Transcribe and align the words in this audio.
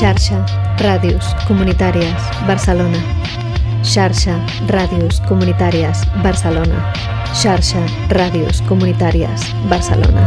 Xarxa 0.00 0.38
Ràdios 0.80 1.26
Comunitàries 1.46 2.22
Barcelona. 2.48 2.96
Xarxa 3.84 4.38
Ràdios 4.72 5.20
Comunitàries 5.28 6.06
Barcelona. 6.24 6.80
Xarxa 7.36 7.84
Ràdios 8.08 8.62
Comunitàries 8.64 9.44
Barcelona. 9.68 10.24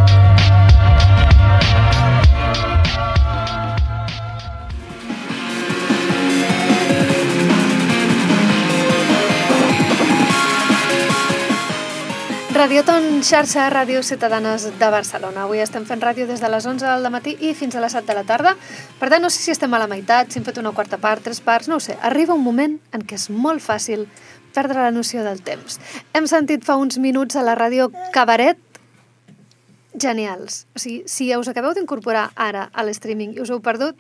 Radioton, 12.54 13.03
xarxa 13.24 13.70
Ràdios 13.72 14.08
Ciutadanes 14.12 14.66
de 14.80 14.88
Barcelona. 14.92 15.46
Avui 15.46 15.62
estem 15.64 15.86
fent 15.88 16.02
ràdio 16.04 16.26
des 16.28 16.42
de 16.44 16.50
les 16.52 16.66
11 16.68 16.84
del 16.84 17.10
matí 17.14 17.38
i 17.40 17.54
fins 17.56 17.76
a 17.76 17.82
les 17.84 17.94
7 17.96 18.10
de 18.10 18.16
la 18.18 18.24
tarda. 18.28 18.52
Per 19.00 19.08
tant, 19.10 19.24
no 19.24 19.30
sé 19.32 19.40
si 19.40 19.52
estem 19.54 19.74
a 19.74 19.80
la 19.80 19.88
meitat, 19.88 20.32
si 20.32 20.40
hem 20.40 20.46
fet 20.46 20.60
una 20.60 20.74
quarta 20.76 21.00
part, 21.00 21.24
tres 21.24 21.40
parts, 21.40 21.70
no 21.72 21.78
ho 21.78 21.84
sé. 21.84 21.96
Arriba 22.02 22.36
un 22.36 22.44
moment 22.44 22.76
en 22.92 23.06
què 23.08 23.16
és 23.16 23.30
molt 23.32 23.64
fàcil 23.64 24.06
perdre 24.54 24.84
la 24.84 24.92
noció 24.92 25.24
del 25.24 25.40
temps. 25.42 25.80
Hem 26.14 26.28
sentit 26.28 26.68
fa 26.68 26.76
uns 26.76 27.00
minuts 27.00 27.40
a 27.40 27.46
la 27.48 27.56
ràdio 27.56 27.90
Cabaret 28.12 28.60
genials. 29.94 30.66
O 30.76 30.84
sigui, 30.84 31.04
si 31.08 31.32
us 31.36 31.48
acabeu 31.48 31.74
d'incorporar 31.78 32.32
ara 32.36 32.70
a 32.74 32.84
l'streaming 32.84 33.38
i 33.38 33.44
us 33.44 33.54
heu 33.54 33.62
perdut, 33.64 33.96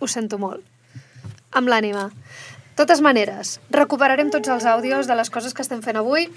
ho 0.00 0.08
sento 0.08 0.38
molt. 0.38 0.64
Amb 1.52 1.68
l'ànima. 1.68 2.10
Totes 2.74 3.04
maneres, 3.04 3.58
recuperarem 3.70 4.32
tots 4.32 4.48
els 4.48 4.64
àudios 4.64 5.06
de 5.06 5.14
les 5.14 5.30
coses 5.30 5.54
que 5.54 5.62
estem 5.62 5.82
fent 5.82 6.00
avui 6.00 6.30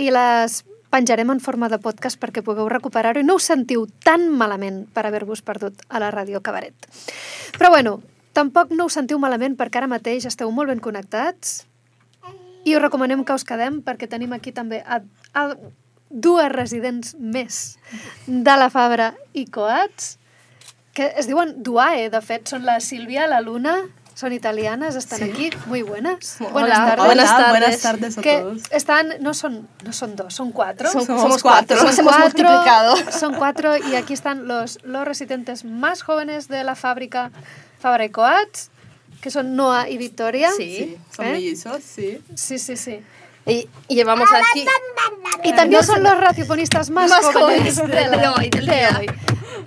i 0.00 0.12
les 0.14 0.62
penjarem 0.92 1.32
en 1.32 1.40
forma 1.40 1.70
de 1.72 1.80
podcast 1.80 2.20
perquè 2.20 2.44
pugueu 2.44 2.68
recuperar-ho 2.68 3.22
i 3.22 3.26
no 3.26 3.38
us 3.40 3.48
sentiu 3.48 3.86
tan 4.04 4.28
malament 4.36 4.84
per 4.92 5.06
haver-vos 5.08 5.40
perdut 5.42 5.84
a 5.88 6.02
la 6.02 6.12
ràdio 6.12 6.42
Cabaret. 6.44 6.76
Però 7.56 7.72
bueno, 7.72 8.00
tampoc 8.36 8.74
no 8.76 8.90
us 8.90 8.98
sentiu 9.00 9.20
malament 9.22 9.56
perquè 9.56 9.80
ara 9.80 9.90
mateix 9.90 10.28
esteu 10.28 10.52
molt 10.52 10.68
ben 10.72 10.82
connectats 10.84 11.62
i 12.68 12.76
us 12.76 12.82
recomanem 12.82 13.24
que 13.24 13.36
us 13.36 13.46
quedem 13.48 13.80
perquè 13.82 14.08
tenim 14.08 14.36
aquí 14.36 14.52
també 14.52 14.82
a, 14.84 15.00
a 15.32 15.56
dues 16.12 16.52
residents 16.52 17.16
més 17.16 17.78
de 18.26 18.58
la 18.60 18.68
Fabra 18.70 19.14
i 19.32 19.46
Coats 19.48 20.18
que 20.92 21.08
es 21.16 21.24
diuen 21.24 21.54
Duae, 21.64 22.10
de 22.12 22.20
fet, 22.20 22.50
són 22.52 22.66
la 22.68 22.76
Sílvia, 22.84 23.24
la 23.24 23.40
Luna 23.40 23.78
son 24.14 24.32
italianas, 24.32 24.94
están 24.94 25.18
Sí. 25.20 25.24
aquí, 25.30 25.50
muy 25.66 25.82
buenas. 25.82 26.36
Hola, 26.40 26.50
buenas 26.52 26.78
tardes. 26.78 27.04
buenas 27.06 27.30
tardes. 27.30 27.50
buenas 27.50 27.78
tardes 27.80 28.18
a 28.18 28.22
que 28.22 28.38
todos. 28.38 28.62
están, 28.70 29.08
no 29.20 29.34
son, 29.34 29.68
no 29.84 29.92
son 29.92 30.16
dos, 30.16 30.34
son 30.34 30.52
cuatro. 30.52 30.88
Som- 30.90 31.06
Somos 31.06 31.22
somos 31.22 31.42
cuatro. 31.42 31.76
cuatro. 31.76 31.86
Nos 31.88 31.98
hemos 31.98 32.18
multiplicado. 32.18 32.94
Son 33.10 33.34
cuatro 33.34 33.76
y 33.76 33.94
aquí 33.96 34.12
están 34.12 34.46
los, 34.46 34.78
los 34.84 35.04
residentes 35.06 35.64
más 35.64 36.02
jóvenes 36.02 36.48
de 36.48 36.62
la 36.64 36.74
fábrica 36.74 37.30
Fabra 37.80 38.04
y 38.04 38.10
Coats, 38.10 38.70
que 39.20 39.30
son 39.30 39.56
Noah 39.56 39.88
y 39.88 39.96
Victoria. 39.98 40.50
Sí. 40.56 40.76
Sí, 40.76 40.98
son 41.16 41.26
¿Eh? 41.26 41.32
mellizos, 41.32 41.82
sí. 41.82 42.20
Sí, 42.34 42.58
sí, 42.58 42.76
sí. 42.76 43.00
Y, 43.46 43.68
y 43.88 43.94
llevamos 43.96 44.28
aquí... 44.32 44.64
Y 45.42 45.52
también 45.54 45.82
son 45.84 46.02
los 46.02 46.16
radiofonistas 46.16 46.90
más, 46.90 47.10
Más 47.10 47.24
jóvenes, 47.26 47.76
jóvenes 47.76 48.10
de 48.10 48.28
hoy, 48.28 48.50
del 48.50 48.66
de 48.66 48.72
día. 48.74 48.96
hoy. 49.00 49.06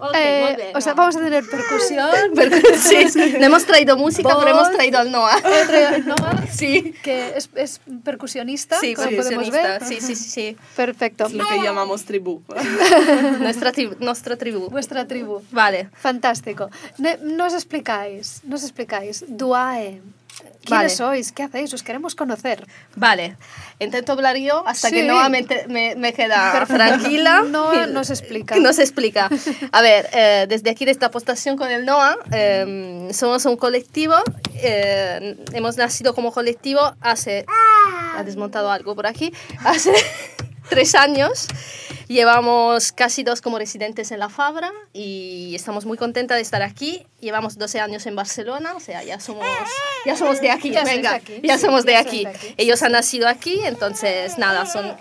Ok, 0.10 0.16
Eh, 0.16 0.54
bien. 0.58 0.70
o 0.76 0.82
sea, 0.82 0.94
vamos 0.94 1.16
a 1.16 1.20
tener 1.20 1.44
percusión. 1.50 2.10
Pero- 2.36 2.58
sí, 2.78 2.98
no 3.40 3.46
hemos 3.46 3.66
traído 3.66 3.98
música, 3.98 4.36
pero 4.38 4.52
hemos 4.52 4.72
traído 4.72 5.00
al 5.00 5.12
Noah. 5.12 5.38
He 5.40 5.66
traído 5.66 5.88
a 5.88 5.98
Noah, 6.00 6.44
Sí. 6.52 6.94
que 7.04 7.34
es, 7.38 7.50
es 7.56 7.82
percusionista, 8.04 8.80
Sí, 8.80 8.94
como 8.96 9.10
podemos 9.12 9.50
ver. 9.52 9.84
Sí, 9.86 9.98
sí, 10.02 10.16
sí, 10.16 10.30
sí. 10.30 10.58
Perfecto. 10.76 11.26
Es 11.26 11.34
lo 11.34 11.46
que 11.48 11.62
llamamos 11.62 12.06
tribu. 12.06 12.42
Nuestra, 13.40 13.72
tribu, 13.72 13.96
nuestra 14.00 14.36
tribu. 14.38 14.70
Vuestra 14.70 15.06
tribu. 15.08 15.42
Vale. 15.52 15.90
Fantástico. 15.94 16.70
Ne- 16.98 17.18
No 17.22 17.46
os 17.46 17.54
explicáis, 17.54 18.42
no 18.44 18.56
os 18.56 18.64
explicáis. 18.64 19.24
Duae. 19.28 20.02
¿Quiénes 20.66 20.70
Vale. 20.70 20.90
sois? 20.90 21.32
¿Qué 21.32 21.44
hacéis? 21.44 21.74
Os 21.74 21.84
queremos 21.84 22.16
conocer. 22.16 22.66
Vale. 22.96 23.38
Intento 23.80 24.14
hablar 24.14 24.36
yo 24.38 24.68
hasta 24.68 24.90
Sí. 24.90 24.96
que 24.96 25.04
Noah 25.04 25.30
me, 25.30 25.46
me, 25.96 26.14
queda 26.14 26.66
tranquila. 26.66 27.44
Noah 27.48 27.86
nos 27.88 28.10
explica. 28.10 28.56
Nos 28.60 28.80
explica. 28.80 29.30
A 29.72 29.82
ver, 29.82 30.10
eh, 30.14 30.46
desde 30.50 30.72
aquí, 30.72 30.86
de 30.86 30.92
esta 30.92 31.12
postación 31.12 31.56
con 31.56 31.70
el 31.72 31.86
Noah, 31.86 32.18
eh, 32.32 33.10
somos 33.14 33.46
un 33.46 33.58
colectivo. 33.58 34.16
eh, 34.56 35.38
hemos 35.54 35.78
nacido 35.78 36.14
como 36.16 36.32
colectivo 36.32 36.82
hace... 37.02 37.46
Ha 38.18 38.24
desmontado 38.24 38.72
algo 38.72 38.96
por 38.96 39.06
aquí. 39.08 39.34
Hace 39.64 39.92
tres 40.70 40.96
años. 40.96 41.48
Llevamos 42.08 42.92
casi 42.92 43.24
dos 43.24 43.42
como 43.42 43.58
residentes 43.58 44.12
en 44.12 44.20
la 44.20 44.30
Fabra 44.30 44.72
y 44.94 45.54
estamos 45.56 45.86
muy 45.86 45.98
contentas 45.98 46.38
de 46.38 46.42
estar 46.42 46.62
aquí. 46.62 47.06
Llevamos 47.20 47.58
12 47.58 47.80
años 47.80 48.06
en 48.06 48.16
Barcelona, 48.16 48.74
o 48.76 48.80
sea, 48.80 49.04
ya 49.04 49.20
somos, 49.20 49.46
ya 50.06 50.16
somos 50.16 50.40
de 50.42 50.52
aquí. 50.52 50.72
Ya 50.72 50.84
venga, 50.84 51.16
aquí, 51.16 51.42
ya 51.44 51.58
somos 51.58 51.86
de 51.86 51.94
ya 51.94 52.00
aquí. 52.00 52.26
de 52.26 52.30
aquí. 52.30 52.54
Ellos 52.58 52.82
han 52.84 52.92
nacido 52.92 53.28
aquí, 53.28 53.60
entonces 53.64 54.38
nada, 54.38 54.66
son 54.66 54.96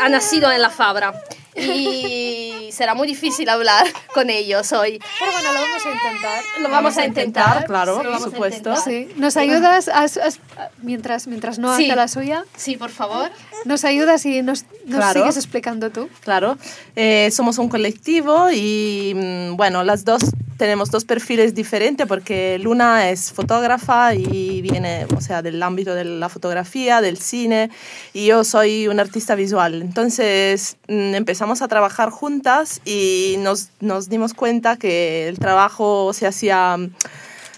han 0.00 0.12
nacido 0.12 0.50
en 0.52 0.60
la 0.60 0.70
Fabra 0.70 1.14
y 1.56 2.43
será 2.74 2.94
muy 2.94 3.06
difícil 3.06 3.48
hablar 3.48 3.86
con 4.12 4.28
ellos 4.30 4.72
hoy. 4.72 5.00
Pero 5.18 5.32
bueno, 5.32 5.52
lo 5.52 5.60
vamos 5.60 5.86
a 5.86 5.90
intentar. 5.90 6.42
Lo 6.60 6.68
vamos 6.70 6.98
a 6.98 7.06
intentar, 7.06 7.64
claro, 7.66 7.92
sí, 7.94 7.96
por 8.02 8.06
vamos 8.12 8.26
a 8.26 8.30
supuesto. 8.30 8.70
intentar. 8.70 8.84
Sí. 8.84 9.08
¿Nos 9.16 9.36
ayudas 9.36 9.88
a- 9.88 10.04
a- 10.04 10.70
mientras, 10.82 11.26
mientras 11.26 11.58
no 11.58 11.76
Sí. 11.76 11.86
hace 11.86 11.96
la 11.96 12.08
suya? 12.08 12.44
Sí, 12.56 12.76
por 12.76 12.90
favor. 12.90 13.30
¿Nos 13.64 13.84
ayudas 13.84 14.26
y 14.26 14.42
nos, 14.42 14.64
nos 14.86 14.96
Claro. 14.98 15.20
sigues 15.20 15.36
explicando 15.36 15.90
tú? 15.90 16.08
Claro, 16.20 16.58
Eh, 16.96 17.30
somos 17.32 17.58
un 17.58 17.68
colectivo 17.68 18.50
y 18.52 19.12
mm, 19.16 19.56
bueno, 19.56 19.82
las 19.82 20.04
dos 20.04 20.22
tenemos 20.58 20.90
dos 20.92 21.04
perfiles 21.04 21.52
diferentes 21.54 22.06
porque 22.06 22.58
Luna 22.60 23.10
es 23.10 23.32
fotógrafa 23.32 24.14
y 24.14 24.62
viene, 24.62 25.04
o 25.16 25.20
sea, 25.20 25.42
del 25.42 25.60
ámbito 25.60 25.96
de 25.96 26.04
la 26.04 26.28
fotografía, 26.28 27.00
del 27.00 27.18
cine 27.18 27.70
y 28.12 28.26
yo 28.26 28.44
soy 28.44 28.86
una 28.86 29.02
artista 29.02 29.34
visual. 29.34 29.82
Entonces 29.82 30.76
mm, 30.86 31.14
empezamos 31.16 31.60
a 31.62 31.66
trabajar 31.68 32.10
juntas 32.10 32.63
y 32.84 33.36
nos, 33.38 33.68
nos 33.80 34.08
dimos 34.08 34.34
cuenta 34.34 34.76
que 34.76 35.28
el 35.28 35.38
trabajo 35.38 36.12
se 36.12 36.26
hacía 36.26 36.76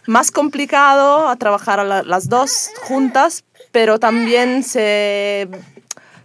más 0.06 0.30
complicado 0.30 1.28
a 1.28 1.36
trabajar 1.36 1.80
a 1.80 1.84
la- 1.84 2.02
las 2.02 2.28
dos 2.28 2.68
juntas, 2.82 3.44
pero 3.72 3.98
también 3.98 4.62
se 4.62 5.48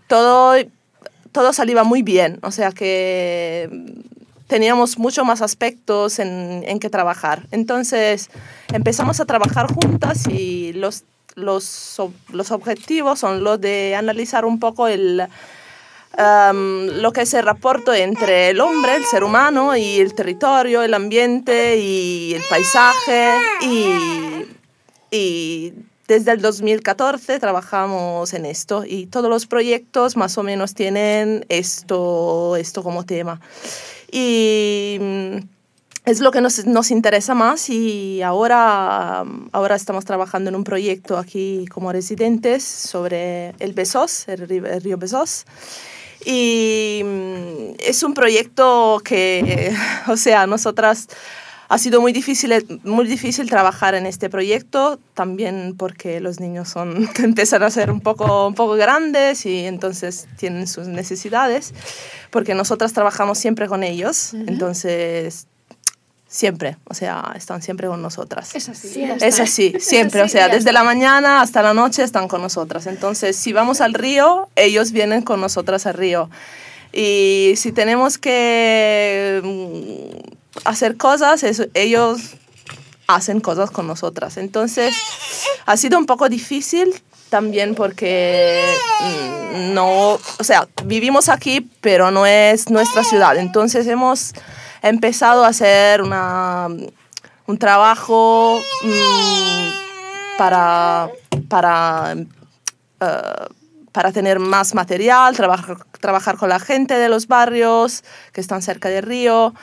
todo 0.07 0.55
todo 1.31 1.53
salía 1.53 1.83
muy 1.85 2.01
bien, 2.01 2.39
o 2.43 2.51
sea 2.51 2.71
que 2.71 3.69
teníamos 4.47 4.97
mucho 4.97 5.23
más 5.23 5.41
aspectos 5.41 6.19
en, 6.19 6.63
en 6.67 6.77
que 6.79 6.89
trabajar. 6.89 7.47
Entonces 7.51 8.29
empezamos 8.73 9.21
a 9.21 9.25
trabajar 9.25 9.67
juntas 9.73 10.27
y 10.27 10.73
los, 10.73 11.05
los, 11.35 11.95
los 12.33 12.51
objetivos 12.51 13.17
son 13.19 13.45
los 13.45 13.61
de 13.61 13.95
analizar 13.95 14.43
un 14.43 14.59
poco 14.59 14.89
el, 14.89 15.23
am, 16.17 16.87
lo 17.01 17.11
que 17.13 17.21
es 17.21 17.33
el 17.33 17.45
rapporto 17.45 17.93
entre 17.93 18.49
el 18.49 18.61
hombre, 18.61 18.95
el 18.95 19.05
ser 19.05 19.23
humano, 19.23 19.75
y 19.75 19.99
el 19.99 20.13
territorio, 20.13 20.83
el 20.83 20.93
ambiente 20.93 21.77
y 21.77 22.33
el 22.33 22.43
paisaje. 22.49 23.29
Y, 23.61 24.45
y 25.11 25.73
desde 26.11 26.33
el 26.33 26.41
2014 26.41 27.39
trabajamos 27.39 28.33
en 28.33 28.45
esto 28.45 28.83
y 28.85 29.05
todos 29.05 29.29
los 29.29 29.47
proyectos 29.47 30.17
más 30.17 30.37
o 30.37 30.43
menos 30.43 30.73
tienen 30.73 31.45
esto, 31.47 32.57
esto 32.57 32.83
como 32.83 33.05
tema. 33.05 33.39
Y 34.11 34.97
mm, 34.99 35.37
es 36.03 36.19
lo 36.19 36.31
que 36.31 36.41
nos, 36.41 36.65
nos 36.65 36.91
interesa 36.91 37.33
más 37.33 37.69
y 37.69 38.21
ahora, 38.23 39.23
ahora 39.53 39.75
estamos 39.75 40.03
trabajando 40.03 40.49
en 40.49 40.57
un 40.57 40.65
proyecto 40.65 41.17
aquí 41.17 41.65
como 41.71 41.93
residentes 41.93 42.63
sobre 42.63 43.53
el 43.59 43.71
Besos, 43.71 44.27
el 44.27 44.51
el 44.51 44.81
río 44.81 44.97
Besos. 44.97 45.45
Y 46.25 47.01
mm, 47.03 47.75
es 47.79 48.03
un 48.03 48.13
proyecto 48.13 49.01
que, 49.03 49.73
o 50.07 50.17
sea, 50.17 50.47
nosotras 50.47 51.07
ha 51.71 51.77
sido 51.77 52.01
muy 52.01 52.11
difícil, 52.11 52.81
muy 52.83 53.07
difícil 53.07 53.49
trabajar 53.49 53.95
en 53.95 54.05
este 54.05 54.29
proyecto, 54.29 54.99
también 55.13 55.75
porque 55.77 56.19
los 56.19 56.41
niños 56.41 56.67
son, 56.67 57.09
empiezan 57.23 57.63
a 57.63 57.69
ser 57.69 57.89
un 57.91 58.01
poco, 58.01 58.47
un 58.47 58.55
poco 58.55 58.73
grandes 58.73 59.45
y 59.45 59.65
entonces 59.65 60.27
tienen 60.37 60.67
sus 60.67 60.87
necesidades, 60.87 61.73
porque 62.29 62.55
nosotras 62.55 62.91
trabajamos 62.91 63.37
siempre 63.37 63.69
con 63.69 63.83
ellos, 63.83 64.33
entonces 64.33 65.47
siempre, 66.33 66.77
o 66.85 66.93
sea, 66.93 67.33
están 67.35 67.61
siempre 67.61 67.87
con 67.89 68.01
nosotras. 68.01 68.55
Es 68.55 68.69
así. 68.69 68.87
Sí, 68.87 69.03
es 69.03 69.39
así, 69.41 69.73
siempre, 69.79 70.21
o 70.21 70.29
sea, 70.29 70.47
desde 70.47 70.71
la 70.71 70.81
mañana 70.83 71.41
hasta 71.41 71.61
la 71.61 71.73
noche 71.73 72.03
están 72.03 72.29
con 72.29 72.41
nosotras. 72.41 72.87
Entonces, 72.87 73.35
si 73.35 73.51
vamos 73.51 73.81
al 73.81 73.93
río, 73.93 74.47
ellos 74.55 74.93
vienen 74.93 75.23
con 75.23 75.41
nosotras 75.41 75.85
al 75.85 75.95
río. 75.95 76.29
Y 76.93 77.53
si 77.57 77.73
tenemos 77.73 78.17
que 78.17 79.41
mm, 79.43 80.59
hacer 80.63 80.95
cosas, 80.95 81.43
eso- 81.43 81.65
ellos 81.73 82.21
hacen 83.07 83.41
cosas 83.41 83.69
con 83.69 83.85
nosotras. 83.87 84.37
Entonces, 84.37 84.95
ha 85.65 85.75
sido 85.75 85.97
un 85.97 86.05
poco 86.05 86.29
difícil 86.29 86.93
también 87.29 87.75
porque 87.75 88.63
mm, 89.01 89.73
no, 89.73 90.13
o 90.13 90.43
sea, 90.43 90.67
vivimos 90.85 91.27
aquí, 91.27 91.69
pero 91.81 92.09
no 92.09 92.25
es 92.25 92.69
nuestra 92.69 93.03
ciudad. 93.03 93.35
Entonces, 93.37 93.85
hemos 93.87 94.31
empezado 94.81 95.43
a 95.43 95.49
hacer 95.49 96.01
una 96.01 96.67
un 97.51 97.57
trabajo 97.57 98.61
mm, 98.83 100.37
para, 100.37 101.09
para, 101.49 102.15
eh, 102.99 103.47
para 103.91 104.11
tener 104.11 104.39
más 104.39 104.73
material, 104.73 105.35
trabajar, 105.35 105.77
trabajar 105.99 106.37
con 106.37 106.49
la 106.49 106.59
gente 106.59 106.93
de 106.95 107.09
los 107.09 107.27
barrios 107.27 108.03
que 108.31 108.41
están 108.41 108.61
cerca 108.61 108.89
del 108.89 109.03
río. 109.03 109.53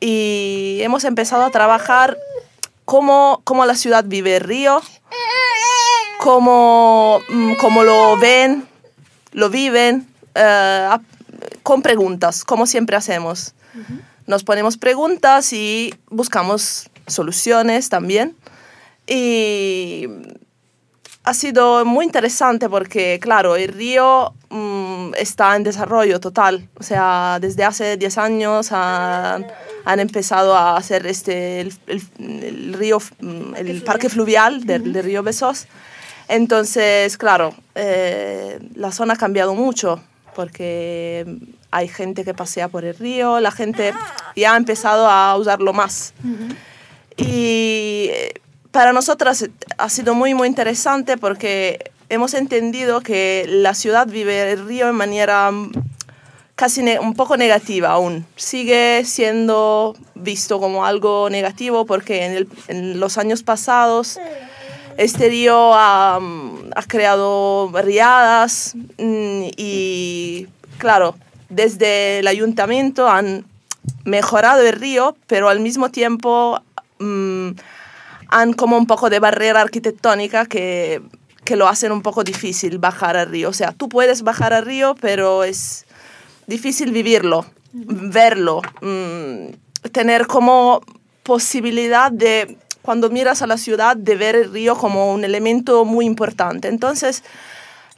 Y 0.00 0.80
hemos 0.82 1.04
empezado 1.04 1.44
a 1.44 1.50
trabajar 1.50 2.18
cómo, 2.84 3.40
cómo 3.44 3.64
la 3.64 3.76
ciudad 3.76 4.04
vive 4.04 4.36
el 4.36 4.42
río, 4.42 4.82
cómo, 6.18 7.20
mm, 7.28 7.54
cómo 7.60 7.84
lo 7.84 8.18
ven, 8.18 8.66
lo 9.32 9.50
viven, 9.50 10.08
eh, 10.34 10.88
con 11.62 11.82
preguntas, 11.82 12.44
como 12.44 12.66
siempre 12.66 12.96
hacemos. 12.96 13.54
Nos 14.26 14.44
ponemos 14.44 14.76
preguntas 14.76 15.52
y 15.52 15.94
buscamos 16.10 16.90
soluciones 17.06 17.88
también. 17.88 18.36
Y 19.06 20.06
ha 21.22 21.34
sido 21.34 21.84
muy 21.84 22.04
interesante 22.04 22.68
porque, 22.68 23.18
claro, 23.20 23.56
el 23.56 23.68
río 23.72 24.32
mm, 24.50 25.12
está 25.16 25.54
en 25.56 25.62
desarrollo 25.62 26.18
total. 26.20 26.68
O 26.78 26.82
sea, 26.82 27.38
desde 27.40 27.64
hace 27.64 27.96
10 27.96 28.18
años 28.18 28.72
han, 28.72 29.46
han 29.84 30.00
empezado 30.00 30.56
a 30.56 30.76
hacer 30.76 31.06
este, 31.06 31.60
el, 31.60 31.72
el- 31.86 32.02
el 32.44 32.72
río, 32.74 32.98
mm, 33.20 33.54
el 33.56 33.82
parque 33.82 34.08
fluvial 34.08 34.64
del, 34.64 34.92
del 34.92 35.04
río 35.04 35.22
Besos. 35.22 35.66
Entonces, 36.28 37.16
claro, 37.16 37.54
eh, 37.76 38.58
la 38.74 38.90
zona 38.90 39.14
ha 39.14 39.16
cambiado 39.16 39.54
mucho 39.54 40.02
porque 40.34 41.24
hay 41.76 41.88
gente 41.88 42.24
que 42.24 42.32
pasea 42.34 42.68
por 42.68 42.84
el 42.84 42.96
río, 42.96 43.38
la 43.40 43.50
gente 43.50 43.92
ya 44.34 44.54
ha 44.54 44.56
empezado 44.56 45.08
a 45.08 45.36
usarlo 45.36 45.72
más. 45.72 46.14
Y 47.16 48.08
eh, 48.10 48.34
para 48.70 48.92
nosotras 48.92 49.48
ha 49.78 49.88
sido 49.88 50.14
muy, 50.14 50.34
muy 50.34 50.48
interesante 50.48 51.16
porque 51.16 51.90
hemos 52.08 52.34
entendido 52.34 53.00
que 53.00 53.46
la 53.48 53.74
ciudad 53.74 54.06
vive 54.06 54.52
el 54.52 54.66
río 54.66 54.86
de 54.86 54.92
manera 54.92 55.50
mm, 55.50 55.72
casi 56.54 56.82
un 56.98 57.14
poco 57.14 57.36
negativa 57.36 57.90
aún. 57.90 58.26
Sigue 58.36 59.02
siendo 59.04 59.96
visto 60.14 60.60
como 60.60 60.84
algo 60.84 61.28
negativo 61.30 61.86
porque 61.86 62.24
en, 62.26 62.32
el- 62.32 62.48
en 62.68 63.00
los 63.00 63.18
años 63.18 63.42
pasados 63.42 64.18
este 64.98 65.28
río 65.28 65.72
ha, 65.74 66.18
mm, 66.20 66.70
ha 66.74 66.82
creado 66.84 67.70
riadas 67.72 68.74
mm, 68.98 69.42
y, 69.56 70.46
claro, 70.78 71.16
desde 71.48 72.20
el 72.20 72.26
ayuntamiento 72.26 73.08
han 73.08 73.44
mejorado 74.04 74.62
el 74.62 74.72
río, 74.72 75.16
pero 75.26 75.48
al 75.48 75.60
mismo 75.60 75.90
tiempo 75.90 76.60
mm, 76.98 77.50
han 78.28 78.52
como 78.52 78.76
un 78.76 78.86
poco 78.86 79.10
de 79.10 79.20
barrera 79.20 79.60
arquitectónica 79.60 80.46
que, 80.46 81.02
que 81.44 81.56
lo 81.56 81.68
hacen 81.68 81.92
un 81.92 82.02
poco 82.02 82.24
difícil 82.24 82.78
bajar 82.78 83.16
al 83.16 83.28
río. 83.28 83.48
O 83.48 83.52
sea, 83.52 83.72
tú 83.72 83.88
puedes 83.88 84.22
bajar 84.22 84.52
al 84.52 84.66
río, 84.66 84.94
pero 85.00 85.44
es 85.44 85.86
difícil 86.46 86.92
vivirlo, 86.92 87.46
verlo, 87.72 88.62
mm, 88.80 89.88
tener 89.92 90.26
como 90.26 90.80
posibilidad 91.22 92.12
de, 92.12 92.58
cuando 92.82 93.10
miras 93.10 93.42
a 93.42 93.46
la 93.46 93.56
ciudad, 93.56 93.96
de 93.96 94.16
ver 94.16 94.36
el 94.36 94.52
río 94.52 94.76
como 94.76 95.12
un 95.12 95.24
elemento 95.24 95.84
muy 95.84 96.04
importante. 96.04 96.68
Entonces, 96.68 97.24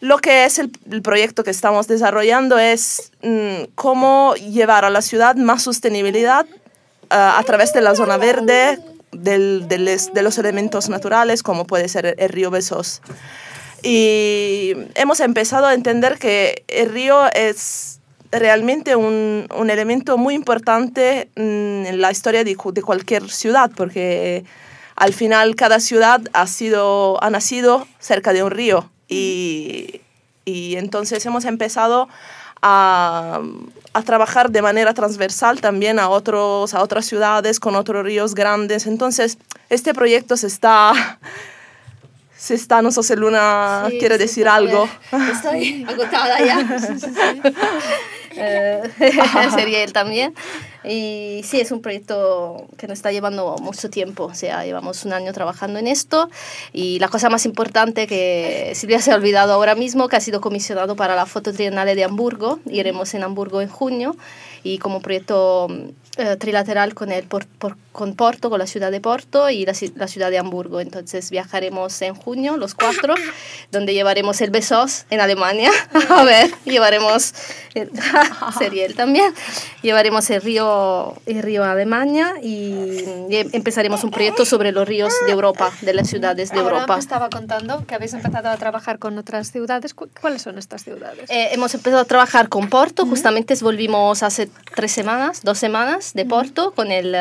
lo 0.01 0.19
que 0.19 0.45
es 0.45 0.59
el, 0.59 0.71
el 0.91 1.03
proyecto 1.03 1.43
que 1.45 1.51
estamos 1.51 1.89
desarrollando 1.89 2.59
es 2.59 3.11
mm, 3.23 3.73
cómo 3.75 4.35
llevar 4.37 4.85
a 4.85 4.91
la 4.91 5.03
ciudad 5.03 5.35
más 5.37 5.63
sostenibilidad 5.63 6.47
ah, 7.11 7.37
a 7.39 7.43
través 7.43 7.73
de 7.73 7.81
la 7.81 7.95
zona 7.95 8.17
verde, 8.17 8.79
del- 9.13 9.67
de, 9.69 10.01
de 10.13 10.23
los 10.23 10.39
elementos 10.39 10.89
naturales, 10.89 11.43
como 11.43 11.67
puede 11.67 11.89
ser 11.89 12.15
el, 12.19 12.29
río 12.29 12.51
Besos. 12.51 13.01
Y 13.83 14.75
hemos 14.95 15.21
empezado 15.21 15.67
a 15.67 15.75
entender 15.75 16.19
que 16.19 16.65
el 16.69 16.91
río 16.93 17.27
es 17.33 18.01
realmente 18.31 18.97
un, 18.97 19.47
un 19.57 19.71
elemento 19.71 20.19
muy 20.19 20.35
importante 20.35 21.29
mm, 21.37 21.87
en 21.87 22.01
la 22.01 22.11
historia 22.11 22.45
de, 22.45 22.57
de 22.73 22.83
cualquier 22.83 23.31
ciudad, 23.31 23.71
porque 23.77 24.45
al 24.97 25.13
final 25.15 25.55
cada 25.57 25.81
ciudad 25.81 26.21
ha, 26.33 26.47
sido, 26.47 27.23
ha 27.23 27.31
nacido 27.31 27.87
cerca 27.99 28.33
de 28.33 28.43
un 28.43 28.51
río. 28.51 28.91
Y, 29.09 30.01
y 30.45 30.77
entonces 30.77 31.25
hemos 31.27 31.45
empezado 31.45 32.09
a, 32.63 33.41
a 33.93 34.03
trabajar 34.03 34.51
de 34.51 34.63
manera 34.63 34.95
transversal 34.95 35.61
también 35.61 35.99
a, 35.99 36.09
otros, 36.09 36.75
a 36.75 36.83
otras 36.83 37.07
ciudades 37.07 37.61
con 37.61 37.75
otros 37.77 38.05
ríos 38.05 38.35
grandes. 38.35 38.87
Entonces, 38.87 39.39
este 39.71 39.95
proyecto 39.95 40.37
se 40.37 40.47
está... 40.47 41.19
Se 42.37 42.55
está, 42.55 42.83
no 42.83 42.93
sé 42.93 43.03
si 43.03 43.17
Luna 43.17 43.87
Sí, 43.91 43.99
quiere 43.99 44.15
sí, 44.15 44.23
decir 44.23 44.47
algo. 44.47 44.89
Estoy 45.33 45.85
agotada 45.89 46.39
ya. 46.39 46.65
Eh, 48.41 48.83
sería 49.55 49.83
él 49.83 49.93
también. 49.93 50.33
Y 50.85 51.41
sí, 51.45 51.61
es 51.61 51.71
un 51.73 51.83
proyecto 51.83 52.67
que 52.77 52.87
nos 52.87 52.99
está 52.99 53.11
llevando 53.13 53.57
mucho 53.61 53.91
tiempo. 53.91 54.25
O 54.25 54.35
sea, 54.35 54.65
llevamos 54.65 55.05
un 55.05 55.13
año 55.13 55.33
trabajando 55.33 55.79
en 55.79 55.87
esto. 55.89 56.31
Y 56.73 56.99
la 57.01 57.09
cosa 57.09 57.29
más 57.31 57.45
importante 57.47 58.07
que 58.07 58.73
Silvia 58.75 59.01
se 59.01 59.13
ha 59.13 59.17
olvidado 59.17 59.53
ahora 59.53 59.75
mismo, 59.75 60.09
que 60.09 60.17
ha 60.17 60.21
sido 60.21 60.41
comisionado 60.41 60.97
para 60.97 61.17
la 61.17 61.27
Foto 61.27 61.53
Triennale 61.53 61.95
de 61.95 62.05
Hamburgo. 62.05 62.61
Iremos 62.71 63.15
en 63.15 63.25
Hamburgo 63.25 63.61
en 63.61 63.69
junio. 63.69 64.17
Y 64.65 64.79
como 64.79 65.01
proyecto 65.01 65.69
eh, 66.17 66.37
trilateral 66.37 66.95
con, 66.95 67.13
el 67.13 67.25
por, 67.25 67.47
por- 67.47 67.77
con 67.93 68.15
Porto, 68.15 68.49
con 68.51 68.59
la 68.61 68.67
ciudad 68.67 68.91
de 68.93 69.01
Porto 69.01 69.51
y 69.51 69.65
la, 69.67 69.73
la 69.97 70.07
ciudad 70.09 70.31
de 70.31 70.39
Hamburgo. 70.39 70.81
Entonces 70.81 71.31
viajaremos 71.31 72.01
en 72.03 72.15
junio, 72.15 72.57
los 72.57 72.75
cuatro, 72.75 73.15
donde 73.73 73.95
llevaremos 73.95 74.41
el 74.41 74.51
Besos 74.51 75.05
en 75.11 75.21
Alemania. 75.21 75.71
A 76.11 76.23
ver, 76.25 76.51
llevaremos, 76.65 77.35
el, 77.75 77.91
sería 78.59 78.85
él 78.87 78.95
también, 78.95 79.33
llevaremos 79.83 80.29
el 80.31 80.43
río, 80.43 80.68
el 81.27 81.43
río 81.43 81.65
a 81.65 81.73
Alemania 81.73 82.35
y, 82.43 83.05
y 83.29 83.37
empezaremos 83.53 84.05
un 84.05 84.11
proyecto 84.11 84.45
sobre 84.45 84.73
los 84.73 84.87
ríos 84.87 85.13
de 85.27 85.33
Europa, 85.33 85.71
de 85.83 85.93
las 85.95 86.09
ciudades 86.09 86.51
de 86.51 86.59
Ahora 86.59 86.75
Europa. 86.77 86.95
me 86.95 87.01
estaba 87.01 87.29
contando 87.31 87.85
que 87.87 87.95
habéis 87.95 88.15
empezado 88.15 88.49
a 88.49 88.57
trabajar 88.57 88.99
con 88.99 89.17
otras 89.19 89.51
ciudades. 89.53 89.95
¿Cu- 89.95 90.09
¿Cuáles 90.21 90.43
son 90.43 90.59
estas 90.59 90.83
ciudades? 90.85 91.29
Eh, 91.31 91.49
hemos 91.53 91.75
empezado 91.75 92.03
a 92.03 92.05
trabajar 92.05 92.49
con 92.49 92.69
Porto, 92.69 93.07
justamente 93.07 93.55
volvimos 93.61 94.23
hace 94.23 94.49
tres 94.75 94.93
semanas, 94.93 95.43
dos 95.43 95.59
semanas 95.59 96.13
de 96.15 96.25
Porto 96.25 96.73
con 96.73 96.91
el, 96.91 97.15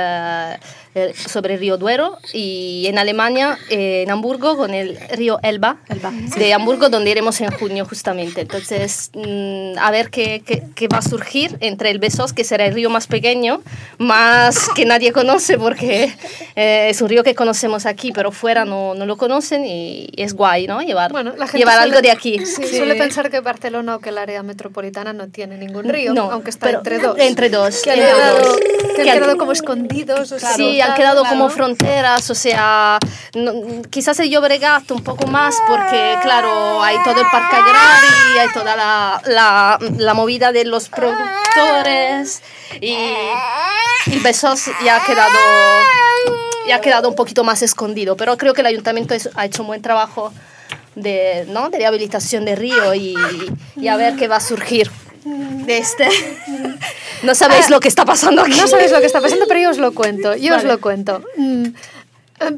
eh, 0.97 1.13
sobre 1.15 1.53
el 1.55 1.59
río 1.59 1.77
Duero 1.77 2.17
y 2.33 2.85
en 2.87 2.97
Alemania, 2.97 3.57
eh, 3.69 4.03
en 4.03 4.11
Hamburgo, 4.11 4.57
con 4.57 4.73
el 4.73 4.97
río 5.11 5.39
Elba, 5.43 5.77
Elba, 5.89 6.11
de 6.37 6.53
Hamburgo, 6.53 6.89
donde 6.89 7.11
iremos 7.11 7.39
en 7.41 7.51
junio 7.51 7.85
justamente. 7.85 8.41
Entonces, 8.41 9.11
mm, 9.13 9.77
a 9.79 9.91
ver 9.91 10.09
qué, 10.09 10.41
qué- 10.45 10.63
qué 10.75 10.87
va 10.87 10.97
a 10.97 11.01
surgir 11.01 11.57
entre 11.59 11.91
el 11.91 11.99
Besos, 11.99 12.33
que 12.33 12.43
será 12.43 12.65
el 12.65 12.73
río 12.73 12.89
más 12.89 13.07
pequeño, 13.07 13.61
más 13.97 14.69
que 14.75 14.85
nadie 14.85 15.11
conoce 15.11 15.57
porque 15.57 16.13
eh, 16.55 16.87
es 16.89 17.01
un 17.01 17.09
río 17.09 17.23
que 17.23 17.35
conocemos 17.35 17.85
aquí, 17.85 18.11
pero 18.11 18.31
fuera 18.31 18.65
no, 18.65 18.95
no 18.95 19.05
lo 19.05 19.17
conocen 19.17 19.65
y 19.65 20.09
es 20.17 20.33
guay, 20.33 20.67
¿no? 20.67 20.81
Llevar, 20.81 21.11
Bueno, 21.11 21.31
la 21.37 21.45
gente 21.47 21.59
llevar 21.59 21.75
suele- 21.75 21.83
algo 21.83 22.01
de 22.01 22.11
aquí. 22.11 22.45
Sí, 22.45 22.65
suele 22.67 22.95
pensar 22.95 23.29
que 23.29 23.39
Barcelona 23.39 23.95
o 23.95 23.99
que 23.99 24.09
el 24.09 24.17
área 24.17 24.41
metropolitana 24.43 25.13
no 25.13 25.27
tiene 25.29 25.57
ningún 25.57 25.85
río, 25.89 26.13
No, 26.13 26.31
aunque 26.31 26.49
está 26.49 26.65
pero 26.67 26.77
entre 26.79 26.99
dos. 26.99 27.15
entre 27.19 27.49
dos, 27.49 27.81
Que 27.81 27.91
han 27.91 27.99
quedado, 27.99 28.55
que 28.57 29.01
han 29.01 29.03
Que 29.03 29.09
han- 29.11 29.17
quedado 29.19 29.37
como 29.37 29.51
escondidos. 29.51 30.31
o 30.31 30.39
sea, 30.39 30.53
sí, 30.55 30.79
han 30.87 30.95
quedado 30.95 31.21
claro. 31.21 31.35
como 31.37 31.49
fronteras, 31.49 32.29
o 32.29 32.35
sea, 32.35 32.97
no- 33.35 33.81
quizás 33.89 34.19
el 34.19 34.29
Llobregat 34.29 34.89
un 34.91 35.03
poco 35.03 35.27
más 35.27 35.55
porque, 35.67 36.17
claro, 36.21 36.81
hay 36.83 36.97
todo 37.03 37.19
el 37.21 37.27
parque 37.31 37.55
agrario, 37.55 38.41
hay 38.41 38.47
toda 38.53 38.75
la, 38.75 39.21
la, 39.25 39.77
la 39.97 40.13
movida 40.13 40.51
de 40.51 40.65
los 40.65 40.89
productores 40.89 42.41
y, 42.81 42.95
y 44.07 44.19
Besos 44.23 44.65
ya 44.83 44.97
ha 44.97 45.05
quedado 45.05 45.37
ya 46.67 46.75
ha 46.77 46.81
quedado 46.81 47.07
un 47.07 47.15
poquito 47.15 47.43
más 47.45 47.61
escondido, 47.61 48.17
pero 48.17 48.35
creo 48.37 48.53
que 48.53 48.59
el 48.61 48.67
ayuntamiento 48.67 49.15
ha 49.35 49.45
hecho 49.45 49.61
un 49.61 49.67
buen 49.67 49.81
trabajo 49.81 50.33
de, 50.95 51.45
¿no? 51.47 51.69
de 51.69 51.77
rehabilitación 51.77 52.43
de 52.43 52.55
río 52.57 52.93
y, 52.93 53.15
y 53.77 53.87
a 53.87 53.95
ver 53.95 54.17
qué 54.17 54.27
va 54.27 54.35
a 54.37 54.41
surgir 54.41 54.91
de 55.65 55.77
este. 55.77 56.07
No 57.23 57.35
sabéis 57.35 57.69
lo 57.69 57.79
que 57.79 57.87
está 57.87 58.05
pasando 58.05 58.41
aquí. 58.41 58.51
No 58.59 58.67
sabéis 58.67 58.91
lo 58.91 58.99
que 58.99 59.05
está 59.07 59.21
pasando, 59.21 59.45
pero 59.47 59.59
yo 59.59 59.69
os 59.71 59.77
lo 59.77 59.93
cuento. 59.93 60.35
Yo 60.35 60.55
os 60.55 60.63
lo 60.63 60.79
cuento. 60.79 61.23
Mm, 61.35 61.67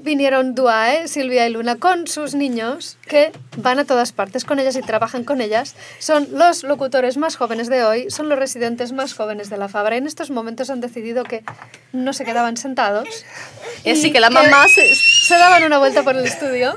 Vinieron 0.01 0.55
Duae, 0.55 1.07
Silvia 1.07 1.47
y 1.47 1.51
Luna 1.53 1.77
con 1.77 2.05
sus 2.05 2.35
niños 2.35 2.97
que 3.07 3.31
van 3.55 3.79
a 3.79 3.85
todas 3.85 4.11
partes 4.11 4.43
con 4.43 4.59
ellas 4.59 4.75
y 4.75 4.81
trabajan 4.81 5.23
con 5.23 5.39
ellas. 5.39 5.73
Son 5.99 6.27
los 6.33 6.63
locutores 6.63 7.15
más 7.15 7.38
jóvenes 7.38 7.69
de 7.69 7.85
hoy, 7.85 8.11
son 8.11 8.27
los 8.27 8.38
residentes 8.38 8.91
más 8.91 9.13
jóvenes 9.13 9.49
de 9.49 9.55
la 9.55 9.69
Fabra. 9.69 9.95
En 9.95 10.05
estos 10.05 10.31
momentos 10.31 10.69
han 10.69 10.81
decidido 10.81 11.23
que 11.23 11.45
no 11.93 12.11
se 12.11 12.25
quedaban 12.25 12.57
sentados. 12.57 13.07
Y 13.85 13.91
así 13.91 14.11
que 14.11 14.19
la 14.19 14.29
mamá 14.29 14.67
se- 14.67 14.93
se 14.95 15.35
daban 15.35 15.63
una 15.63 15.77
vuelta 15.79 16.03
por 16.03 16.17
el 16.17 16.25
estudio 16.25 16.75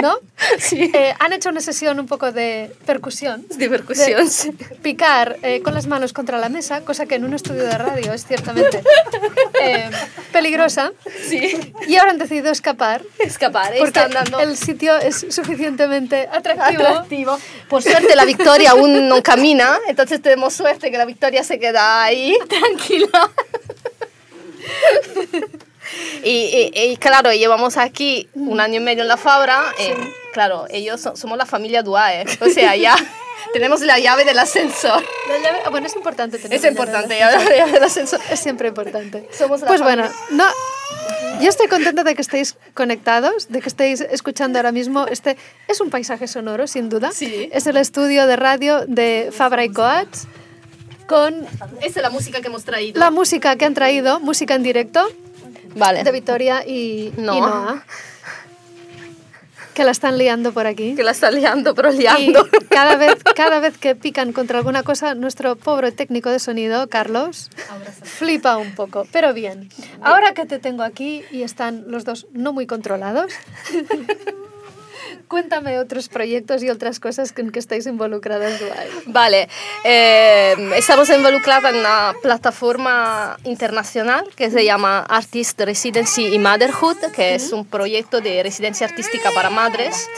¿no? 0.00 0.18
Sí. 0.58 0.90
Eh, 0.94 1.14
han 1.18 1.32
hecho 1.32 1.50
una 1.50 1.60
sesión 1.60 1.98
un 2.00 2.06
poco 2.06 2.32
de 2.32 2.70
percusión. 2.86 3.44
De 3.56 3.68
percusión, 3.68 4.24
de 4.24 4.30
sí. 4.30 4.50
Picar 4.82 5.36
eh, 5.42 5.60
con 5.62 5.74
las 5.74 5.86
manos 5.86 6.12
contra 6.12 6.38
la 6.38 6.48
mesa, 6.48 6.82
cosa 6.82 7.06
que 7.06 7.16
en 7.16 7.24
un 7.24 7.34
estudio 7.34 7.64
de 7.64 7.76
radio 7.76 8.12
es 8.12 8.24
ciertamente 8.24 8.82
eh, 9.62 9.90
peligrosa. 10.32 10.92
Sí. 11.28 11.74
Y 11.86 11.96
ahora 11.96 12.12
han 12.12 12.18
decidido 12.18 12.50
escapar 12.50 13.02
Escapar, 13.18 13.72
porque 13.72 13.84
están 13.84 14.10
dando 14.12 14.40
el 14.40 14.56
sitio 14.56 14.96
es 14.96 15.26
suficientemente 15.28 16.28
atractivo. 16.32 16.82
atractivo. 16.82 17.38
Por 17.68 17.82
suerte 17.82 18.14
la 18.16 18.24
Victoria 18.24 18.70
aún 18.70 19.08
no 19.08 19.22
camina, 19.22 19.78
entonces 19.88 20.22
tenemos 20.22 20.54
suerte 20.54 20.90
que 20.90 20.98
la 20.98 21.04
Victoria 21.04 21.42
se 21.44 21.58
queda 21.58 22.02
ahí 22.04 22.36
tranquila. 22.48 23.30
Y, 26.28 26.70
y- 26.74 26.90
y, 26.92 26.96
claro, 26.96 27.32
llevamos 27.32 27.76
aquí 27.76 28.28
un 28.34 28.60
año 28.60 28.76
y 28.76 28.80
medio 28.80 29.02
en 29.02 29.08
la 29.08 29.16
Fabra. 29.16 29.62
eh, 29.78 29.94
claro, 30.32 30.66
ellos 30.70 31.00
son- 31.00 31.16
somos 31.16 31.38
la 31.38 31.46
familia 31.46 31.82
Duae. 31.82 32.24
O 32.40 32.48
sea, 32.50 32.76
ya 32.76 32.94
tenemos 33.52 33.80
la 33.80 33.98
llave 33.98 34.24
del 34.24 34.38
ascensor. 34.38 35.02
La 35.28 35.38
llave- 35.38 35.60
ah, 35.64 35.70
bueno, 35.70 35.86
es 35.86 35.96
importante 35.96 36.38
tener 36.38 36.54
Es 36.56 36.62
la 36.62 36.70
llave 36.70 36.80
importante, 36.80 37.14
del 37.14 37.18
ya 37.18 37.30
la 37.30 37.56
llave 37.56 37.72
del 37.72 37.84
ascensor. 37.84 38.20
Es 38.30 38.40
siempre 38.40 38.68
importante. 38.68 39.28
Somos 39.36 39.60
la 39.62 39.66
pues 39.68 39.80
familia. 39.80 40.10
bueno, 40.28 40.44
no, 40.44 41.40
yo 41.40 41.48
estoy 41.48 41.68
contenta 41.68 42.02
de 42.04 42.14
que 42.14 42.22
estéis 42.22 42.56
conectados, 42.74 43.48
de 43.48 43.60
que 43.62 43.68
estéis 43.68 44.00
escuchando 44.00 44.58
ahora 44.58 44.72
mismo. 44.72 45.06
Este 45.06 45.36
es 45.68 45.80
un 45.80 45.88
paisaje 45.90 46.26
sonoro, 46.26 46.66
sin 46.66 46.88
duda. 46.88 47.10
Sí. 47.12 47.48
Es 47.52 47.66
el 47.66 47.76
estudio 47.76 48.26
de 48.26 48.36
radio 48.36 48.84
de 48.86 49.30
Fabra 49.32 49.64
y 49.64 49.70
Coats 49.70 50.26
con 51.06 51.46
Esa 51.80 51.86
es 51.86 51.96
la 52.02 52.10
música 52.10 52.40
que 52.42 52.48
hemos 52.48 52.64
traído. 52.64 52.98
la 53.00 53.10
música 53.10 53.56
que 53.56 53.64
han 53.64 53.72
traído, 53.74 54.20
música 54.20 54.54
en 54.54 54.62
directo 54.62 55.08
Vale. 55.78 56.02
de 56.04 56.12
Victoria 56.12 56.64
y, 56.66 57.12
y 57.16 57.20
Noah. 57.20 57.82
Que 59.74 59.84
la 59.84 59.92
están 59.92 60.18
liando 60.18 60.52
por 60.52 60.66
aquí. 60.66 60.96
Que 60.96 61.04
la 61.04 61.12
está 61.12 61.30
liando, 61.30 61.72
pero 61.72 61.92
Y 61.92 61.98
liando. 61.98 62.48
cada 62.68 62.96
vez, 62.96 63.22
cada 63.36 63.60
vez 63.60 63.78
que 63.78 63.94
pican 63.94 64.32
contra 64.32 64.58
alguna 64.58 64.82
cosa, 64.82 65.14
nuestro 65.14 65.54
pobre 65.54 65.92
técnico 65.92 66.30
de 66.30 66.40
sonido, 66.40 66.88
Carlos, 66.88 67.48
flipa 68.02 68.56
un 68.56 68.74
poco. 68.74 69.06
Pero 69.12 69.32
bien, 69.32 69.68
ahora 70.02 70.34
que 70.34 70.46
te 70.46 70.58
tengo 70.58 70.82
aquí 70.82 71.22
y 71.30 71.42
están 71.42 71.84
los 71.86 72.04
dos 72.04 72.26
no 72.32 72.52
muy 72.52 72.66
controlados, 72.66 73.32
cuéntame 75.28 75.78
otros 75.78 76.08
proyectos 76.08 76.62
y 76.62 76.70
otras 76.70 76.98
cosas 76.98 77.32
en 77.36 77.50
que 77.50 77.58
estáis 77.58 77.86
involucradas. 77.86 78.60
Vale, 79.06 79.48
eh, 79.84 80.54
estamos 80.76 81.08
involucrados 81.10 81.70
en 81.70 81.80
una 81.80 82.14
plataforma 82.22 83.36
internacional 83.44 84.24
que 84.34 84.50
se 84.50 84.64
llama 84.64 85.00
Artist 85.00 85.60
Residency 85.60 86.34
y 86.34 86.38
Motherhood, 86.38 86.98
que 87.14 87.34
es 87.34 87.52
un 87.52 87.64
proyecto 87.64 88.20
de 88.20 88.42
residencia 88.42 88.86
artística 88.86 89.30
para 89.32 89.50
madres 89.50 90.08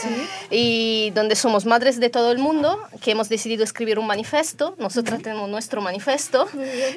y 0.49 1.11
donde 1.13 1.35
somos 1.35 1.65
madres 1.65 1.99
de 1.99 2.09
todo 2.09 2.31
el 2.31 2.37
mundo 2.37 2.79
que 3.01 3.11
hemos 3.11 3.29
decidido 3.29 3.63
escribir 3.63 3.99
un 3.99 4.07
manifiesto. 4.07 4.75
Nosotras 4.77 5.21
tenemos 5.21 5.49
nuestro 5.49 5.81
manifiesto, 5.81 6.47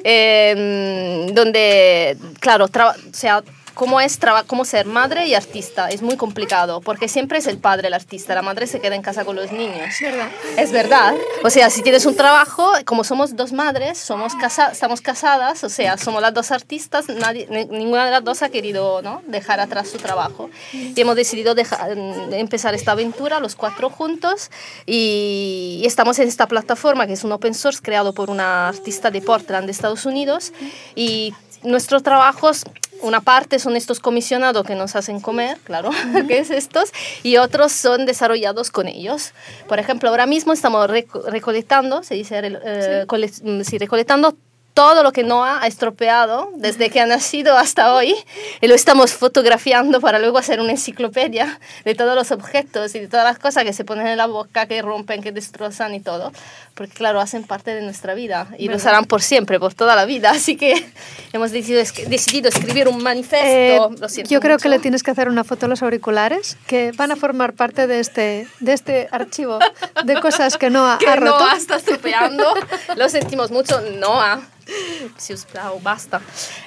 eh, 0.03 1.27
donde, 1.33 2.17
claro, 2.39 2.65
o 2.65 3.13
sea, 3.13 3.43
cómo 3.75 4.01
es 4.01 4.17
cómo 4.47 4.65
ser 4.65 4.87
madre 4.87 5.27
y 5.27 5.35
artista. 5.35 5.89
Es 5.89 6.01
muy 6.01 6.17
complicado 6.17 6.81
porque 6.81 7.07
siempre 7.07 7.37
es 7.37 7.45
el 7.47 7.57
padre 7.59 7.87
el 7.89 7.93
artista, 7.93 8.33
la 8.33 8.41
madre 8.41 8.65
se 8.65 8.79
queda 8.79 8.95
en 8.95 9.01
casa 9.03 9.23
con 9.25 9.35
los 9.35 9.51
niños. 9.51 9.93
¿Verdad? 10.01 10.29
Es 10.57 10.71
verdad. 10.71 11.13
O 11.43 11.49
sea, 11.49 11.69
si 11.69 11.81
tienes 11.83 12.05
un 12.05 12.15
trabajo, 12.15 12.67
como 12.85 13.03
somos 13.03 13.35
dos 13.35 13.51
madres, 13.51 13.97
somos 13.99 14.33
casa 14.35 14.69
estamos 14.71 15.01
casadas, 15.01 15.63
o 15.63 15.69
sea, 15.69 15.97
somos 15.97 16.21
las 16.21 16.33
dos 16.33 16.51
artistas, 16.51 17.07
nadie, 17.09 17.47
ni- 17.49 17.65
ninguna 17.65 18.05
de 18.05 18.11
las 18.11 18.23
dos 18.23 18.41
ha 18.41 18.49
querido 18.49 19.01
¿no? 19.01 19.21
dejar 19.27 19.59
atrás 19.59 19.89
su 19.89 19.97
trabajo. 19.97 20.49
Y 20.73 20.99
hemos 20.99 21.15
decidido 21.15 21.53
dejar- 21.53 21.91
empezar 22.31 22.73
esta 22.73 22.93
aventura 22.93 23.39
los 23.39 23.55
cuatro 23.55 23.89
juntos 23.89 24.49
y, 24.85 25.79
y 25.83 25.85
estamos 25.85 26.17
en 26.19 26.27
esta 26.27 26.47
plataforma 26.47 27.05
que 27.07 27.13
es 27.13 27.23
un 27.23 27.31
open 27.31 27.53
source 27.53 27.81
creado 27.83 28.13
por 28.13 28.29
una 28.29 28.69
artista 28.69 29.11
de 29.11 29.21
Portland 29.21 29.65
de 29.65 29.71
Estados 29.73 30.05
Unidos 30.05 30.53
y 30.95 31.33
nuestros 31.65 32.03
trabajos 32.03 32.63
una 33.01 33.19
parte 33.19 33.59
son 33.59 33.75
estos 33.75 33.99
comisionados 33.99 34.65
que 34.65 34.73
nos 34.73 34.95
hacen 34.95 35.19
comer, 35.19 35.57
claro, 35.65 35.89
que 36.27 36.39
es 36.39 36.49
estos, 36.49 36.91
y 37.23 37.37
otros 37.37 37.71
son 37.73 38.05
desarrollados 38.05 38.71
con 38.71 38.87
ellos. 38.87 39.33
Por 39.67 39.79
ejemplo, 39.79 40.09
ahora 40.09 40.25
mismo 40.25 40.53
estamos 40.53 40.87
reco- 40.89 41.23
recolectando, 41.25 42.03
se 42.03 42.15
dice, 42.15 42.39
eh, 42.43 43.03
cole- 43.07 43.29
mm, 43.43 43.61
sí, 43.63 43.77
recolectando 43.77 44.37
todo 44.75 45.03
lo 45.03 45.13
que 45.13 45.23
Noah 45.23 45.63
ha 45.63 45.67
estropeado 45.67 46.51
desde 46.57 46.89
que 46.89 46.99
ha 46.99 47.05
nacido 47.05 47.57
hasta 47.57 47.95
hoy 47.95 48.13
y 48.59 48.67
lo 48.67 48.75
estamos 48.75 49.13
fotografiando 49.13 50.01
para 50.01 50.19
luego 50.19 50.37
hacer 50.37 50.59
una 50.59 50.71
enciclopedia 50.71 51.61
de 51.85 51.95
todos 51.95 52.13
los 52.13 52.31
objetos 52.31 52.93
y 52.93 52.99
de 52.99 53.07
todas 53.07 53.25
las 53.25 53.39
cosas 53.39 53.63
que 53.63 53.71
se 53.71 53.85
ponen 53.85 54.05
en 54.07 54.17
la 54.17 54.27
boca, 54.27 54.65
que 54.65 54.81
rompen, 54.81 55.23
que 55.23 55.31
destrozan 55.31 55.95
y 55.95 56.01
todo, 56.01 56.33
porque 56.73 56.93
claro, 56.93 57.21
hacen 57.21 57.45
parte 57.45 57.73
de 57.73 57.81
nuestra 57.83 58.15
vida 58.15 58.49
y 58.57 58.67
lo 58.67 58.75
harán 58.75 59.05
por 59.05 59.21
siempre, 59.21 59.61
por 59.61 59.73
toda 59.73 59.95
la 59.95 60.03
vida, 60.03 60.31
así 60.31 60.57
que 60.57 60.85
hemos 61.31 61.51
decidido, 61.51 61.81
decidido 62.07 62.49
escribir 62.49 62.89
un 62.89 63.01
manifiesto. 63.01 63.47
Eh, 63.47 63.79
Lo 63.97 64.09
siento 64.09 64.29
yo 64.29 64.41
creo 64.41 64.57
que 64.57 64.67
mucho. 64.67 64.77
le 64.77 64.79
tienes 64.79 65.03
que 65.03 65.11
hacer 65.11 65.29
una 65.29 65.45
foto 65.45 65.67
a 65.67 65.69
los 65.69 65.83
auriculares 65.83 66.57
que 66.67 66.91
van 66.91 67.13
a 67.13 67.15
formar 67.15 67.53
parte 67.53 67.87
de 67.87 68.01
este, 68.01 68.45
de 68.59 68.73
este 68.73 69.07
archivo 69.11 69.57
de 70.03 70.19
cosas 70.19 70.57
que 70.57 70.69
no 70.69 70.85
ha, 70.85 70.97
que 70.99 71.07
ha 71.07 71.15
roto. 71.15 71.39
Noah 71.39 71.55
está 71.55 71.77
estropeando. 71.77 72.43
Lo 72.97 73.07
sentimos 73.07 73.51
mucho, 73.51 73.79
Noah. 73.99 74.41
Si 74.64 74.64
os 75.07 75.45
plau, 75.45 75.79
basta. 75.79 76.21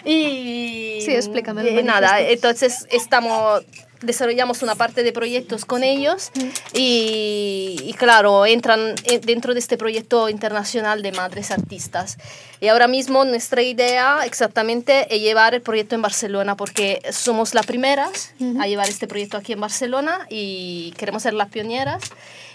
Y 0.05 1.01
Sí, 1.05 1.13
explícame 1.13 1.79
eh, 1.79 1.83
nada, 1.83 2.21
entonces 2.21 2.87
estamos 2.91 3.65
desarrollamos 4.03 4.63
una 4.63 4.75
parte 4.75 5.03
de 5.03 5.13
proyectos 5.13 5.65
con 5.65 5.83
ellos 5.83 6.31
y, 6.73 7.77
y 7.83 7.95
claro, 7.95 8.47
entran 8.47 8.95
eh, 9.05 9.19
dentro 9.19 9.55
de 9.55 9.61
este 9.61 9.77
proyecto 9.77 10.29
internacional 10.29 11.03
de 11.03 11.13
madres 11.13 11.51
artistas. 11.51 12.17
Y 12.61 12.69
ahora 12.69 12.89
mismo 12.89 13.25
nuestra 13.25 13.63
idea 13.63 14.21
exactamente 14.25 15.13
es 15.15 15.21
llevar 15.21 15.55
el 15.55 15.63
proyecto 15.63 15.95
en 15.95 16.03
Barcelona 16.03 16.57
porque 16.57 17.01
somos 17.11 17.55
las 17.55 17.67
primeras 17.67 18.35
a 18.61 18.67
llevar 18.67 18.89
este 18.89 19.07
proyecto 19.07 19.37
aquí 19.37 19.53
en 19.53 19.61
Barcelona 19.61 20.27
y 20.31 20.93
queremos 20.97 21.23
ser 21.23 21.35
las 21.35 21.49
pioneras 21.49 22.03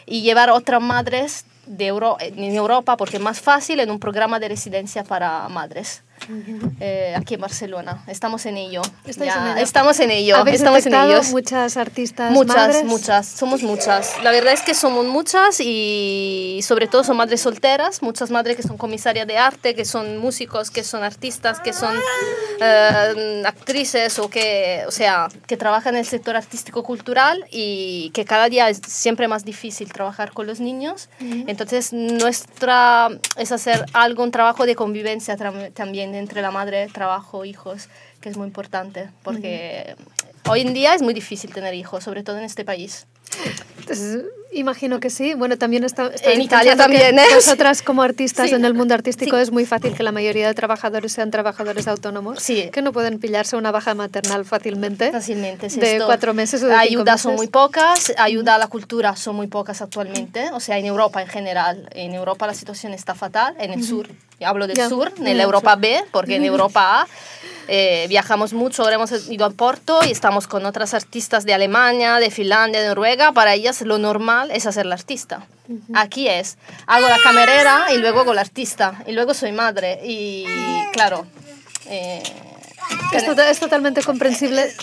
y 0.06 0.22
llevar 0.22 0.50
otras 0.50 0.82
madres 0.82 1.46
de 1.66 1.88
Euro 1.88 2.18
en 2.20 2.56
Europa 2.56 2.98
porque 2.98 3.18
es 3.18 3.24
más 3.24 3.42
fácil 3.42 3.80
en 3.80 3.92
un 3.92 4.00
programa 4.00 4.40
de 4.40 4.50
residencia 4.50 5.04
para 5.04 5.48
madres. 5.50 6.04
Eh, 6.80 7.14
aquí 7.18 7.36
en 7.36 7.42
Barcelona. 7.42 8.04
Estamos 8.08 8.46
en 8.46 8.58
ello. 8.58 8.82
Ya, 9.06 9.52
en 9.52 9.58
ello. 9.58 9.64
Estamos 9.64 10.00
en 10.00 10.12
ello. 10.12 10.36
¿Habéis 10.38 10.58
Estamos 10.58 10.80
en 10.86 10.92
detectado 10.92 11.22
ello. 11.22 11.32
muchas 11.32 11.78
artistas 11.78 12.32
Muchas, 12.32 12.56
madres? 12.56 12.84
muchas, 12.86 13.28
somos 13.28 13.62
muchas. 13.64 14.14
La 14.24 14.32
verdad 14.32 14.54
es 14.54 14.62
que 14.62 14.74
somos 14.74 15.06
muchas 15.06 15.60
y 15.60 16.60
sobre 16.64 16.88
todo 16.88 17.04
son 17.04 17.18
madres 17.18 17.42
solteras, 17.42 18.02
muchas 18.02 18.32
madres 18.32 18.56
que 18.58 18.64
son 18.64 18.78
comisarias 18.78 19.28
de 19.28 19.38
arte, 19.38 19.76
que 19.76 19.86
son 19.86 20.18
músicos, 20.18 20.72
que 20.72 20.84
son 20.84 21.04
artistas, 21.04 21.60
que 21.60 21.74
son 21.74 21.96
eh, 22.62 23.44
actrices 23.46 24.20
o 24.20 24.30
que, 24.30 24.84
o 24.88 24.92
sea, 24.92 25.28
que 25.48 25.58
trabajan 25.58 25.96
en 25.96 26.00
el 26.02 26.06
sector 26.06 26.36
artístico 26.36 26.84
cultural 26.84 27.44
y 27.52 28.12
que 28.14 28.26
cada 28.26 28.50
día 28.50 28.70
es 28.70 28.80
siempre 28.88 29.28
más 29.28 29.46
difícil 29.46 29.92
trabajar 29.92 30.32
con 30.34 30.48
los 30.48 30.60
niños. 30.60 31.10
Entonces 31.20 31.94
nuestra 31.94 33.10
es 33.38 33.52
hacer 33.52 33.86
algo, 33.94 34.24
un 34.24 34.32
trabajo 34.32 34.66
de 34.66 34.76
convivencia 34.76 35.38
tra- 35.38 35.72
entre 36.16 36.42
la 36.42 36.52
madre, 36.52 36.88
trabajo, 36.88 37.46
hijos, 37.46 37.90
que 38.22 38.30
es 38.30 38.38
muy 38.38 38.48
importante 38.48 39.10
porque 39.24 39.96
hoy 40.50 40.62
en 40.62 40.74
día 40.74 40.94
es 40.94 41.02
muy 41.02 41.14
difícil 41.14 41.54
tener 41.54 41.74
hijos, 41.74 42.04
sobre 42.04 42.24
todo 42.24 42.38
en 42.38 42.44
este 42.44 42.66
país. 42.66 43.08
Entonces, 43.92 44.26
imagino 44.54 45.00
que 45.00 45.10
sí. 45.10 45.34
Bueno, 45.34 45.58
también 45.58 45.84
está, 45.84 46.12
En 46.24 46.42
Italia 46.42 46.76
también, 46.76 47.18
¿eh? 47.20 47.26
Vosotras 47.36 47.82
como 47.82 48.02
artistas 48.04 48.50
Sí. 48.50 48.56
en 48.56 48.66
el 48.66 48.74
mundo 48.74 48.94
artístico 48.94 49.36
Sí. 49.38 49.42
es 49.44 49.52
muy 49.52 49.66
fácil 49.66 49.94
que 49.94 50.04
la 50.04 50.12
mayoría 50.12 50.48
de 50.48 50.54
trabajadores 50.54 51.12
sean 51.12 51.32
trabajadores 51.32 51.88
autónomos 51.88 52.42
Sí. 52.42 52.70
que 52.72 52.82
no 52.82 52.92
pueden 52.94 53.20
pillarse 53.20 53.56
una 53.56 53.72
baja 53.72 53.94
maternal 53.96 54.46
fácilmente. 54.46 55.12
Fácilmente. 55.12 55.68
es 55.68 55.80
De 55.80 55.94
esto. 55.94 56.06
cuatro 56.06 56.34
meses 56.34 56.62
o 56.64 56.68
de 56.68 56.74
cinco 56.74 56.82
Ayudas 56.82 57.22
son 57.22 57.36
muy 57.36 57.48
pocas, 57.48 58.14
ayuda 58.18 58.56
a 58.56 58.58
la 58.58 58.68
cultura 58.68 59.16
son 59.16 59.36
muy 59.36 59.48
pocas 59.48 59.82
actualmente, 59.82 60.50
o 60.54 60.60
sea, 60.60 60.78
en 60.78 60.86
Europa 60.86 61.22
en 61.22 61.28
general. 61.28 61.90
En 61.92 62.14
Europa 62.14 62.48
la 62.48 62.54
situación 62.54 62.94
está 62.94 63.16
fatal, 63.16 63.56
en 63.60 63.74
el 63.74 63.84
sur, 63.84 64.08
hablo 64.46 64.68
del 64.68 64.76
Ya, 64.78 64.90
sur, 64.90 65.12
en 65.24 65.38
la 65.38 65.44
Europa. 65.44 65.76
B, 65.76 66.04
porque 66.12 66.36
en 66.36 66.46
Europa 66.54 67.02
A 67.02 67.08
eh, 67.68 68.06
viajamos 68.10 68.54
mucho, 68.54 68.84
ahora 68.84 68.96
hemos 68.96 69.30
ido 69.30 69.46
a 69.46 69.50
Porto 69.52 70.00
y 70.04 70.12
estamos 70.12 70.48
con 70.48 70.66
otras 70.66 70.94
artistas 70.94 71.46
de 71.46 71.54
Alemania, 71.54 72.18
de 72.18 72.32
Finlandia, 72.32 72.82
de 72.82 72.88
Noruega, 72.88 73.32
para 73.32 73.54
ellas 73.54 73.82
lo 73.82 73.98
normal 73.98 74.52
es 74.52 74.66
hacer 74.66 74.86
la 74.86 74.96
artista. 74.96 75.46
Aquí 75.94 76.28
es, 76.28 76.58
hago 76.88 77.08
la 77.08 77.18
camarera 77.20 77.94
y 77.94 77.98
luego 77.98 78.22
hago 78.22 78.34
la 78.34 78.42
artista, 78.42 79.04
y 79.08 79.14
luego 79.14 79.34
soy 79.34 79.52
madre, 79.52 80.00
y 80.04 80.46
claro... 80.92 81.26
eh, 81.94 82.24
Es, 83.14 83.26
tota- 83.26 83.50
es 83.50 83.60
totalmente 83.60 84.02
comprensible. 84.04 84.74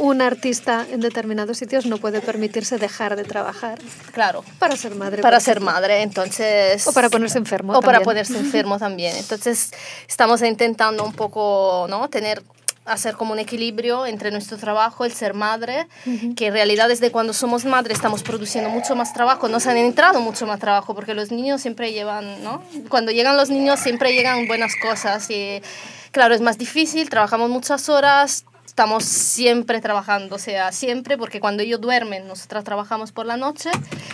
Un 0.00 0.22
artista 0.22 0.86
en 0.90 1.00
determinados 1.00 1.58
sitios 1.58 1.86
no 1.86 1.98
puede 1.98 2.20
permitirse 2.20 2.78
dejar 2.78 3.16
de 3.16 3.24
trabajar 3.24 3.78
claro, 4.12 4.44
para 4.58 4.76
ser 4.76 4.94
madre. 4.94 5.22
para 5.22 5.40
ser 5.40 5.56
ejemplo. 5.58 5.72
madre, 5.72 6.02
entonces... 6.02 6.86
O 6.86 6.92
para 6.92 7.08
ponerse 7.08 7.38
enfermo. 7.38 7.72
O 7.72 7.80
para 7.80 7.98
también. 7.98 8.04
ponerse 8.04 8.38
enfermo 8.46 8.78
también. 8.78 9.16
Entonces, 9.16 9.70
estamos 10.08 10.42
intentando 10.42 11.04
un 11.04 11.12
poco, 11.12 11.86
¿no? 11.88 12.08
Tener 12.08 12.42
hacer 12.86 13.14
como 13.14 13.32
un 13.32 13.38
equilibrio 13.38 14.06
entre 14.06 14.30
nuestro 14.30 14.56
trabajo, 14.56 15.04
el 15.04 15.12
ser 15.12 15.34
madre, 15.34 15.86
que 16.34 16.46
en 16.46 16.52
realidad 16.52 16.88
desde 16.88 17.12
cuando 17.12 17.32
somos 17.32 17.64
madre 17.64 17.92
estamos 17.92 18.22
produciendo 18.22 18.68
mucho 18.70 18.96
más 18.96 19.12
trabajo, 19.12 19.48
nos 19.48 19.66
han 19.66 19.76
entrado 19.76 20.20
mucho 20.20 20.46
más 20.46 20.58
trabajo, 20.58 20.94
porque 20.94 21.14
los 21.14 21.30
niños 21.30 21.60
siempre 21.60 21.92
llevan, 21.92 22.42
¿no? 22.42 22.62
Cuando 22.88 23.12
llegan 23.12 23.36
los 23.36 23.48
niños 23.50 23.78
siempre 23.78 24.12
llegan 24.12 24.48
buenas 24.48 24.72
cosas 24.82 25.30
y 25.30 25.62
claro, 26.10 26.34
es 26.34 26.40
más 26.40 26.58
difícil, 26.58 27.08
trabajamos 27.08 27.50
muchas 27.50 27.88
horas, 27.88 28.44
estamos 28.70 29.04
siempre 29.04 29.80
trabajando, 29.80 30.36
o 30.36 30.38
sea, 30.38 30.72
siempre, 30.72 31.18
porque 31.18 31.40
cuando 31.40 31.62
ellos 31.62 31.80
duermen, 31.80 32.26
nosotras 32.26 32.64
trabajamos 32.64 33.12
por 33.12 33.26
la 33.26 33.36
noche, 33.36 33.70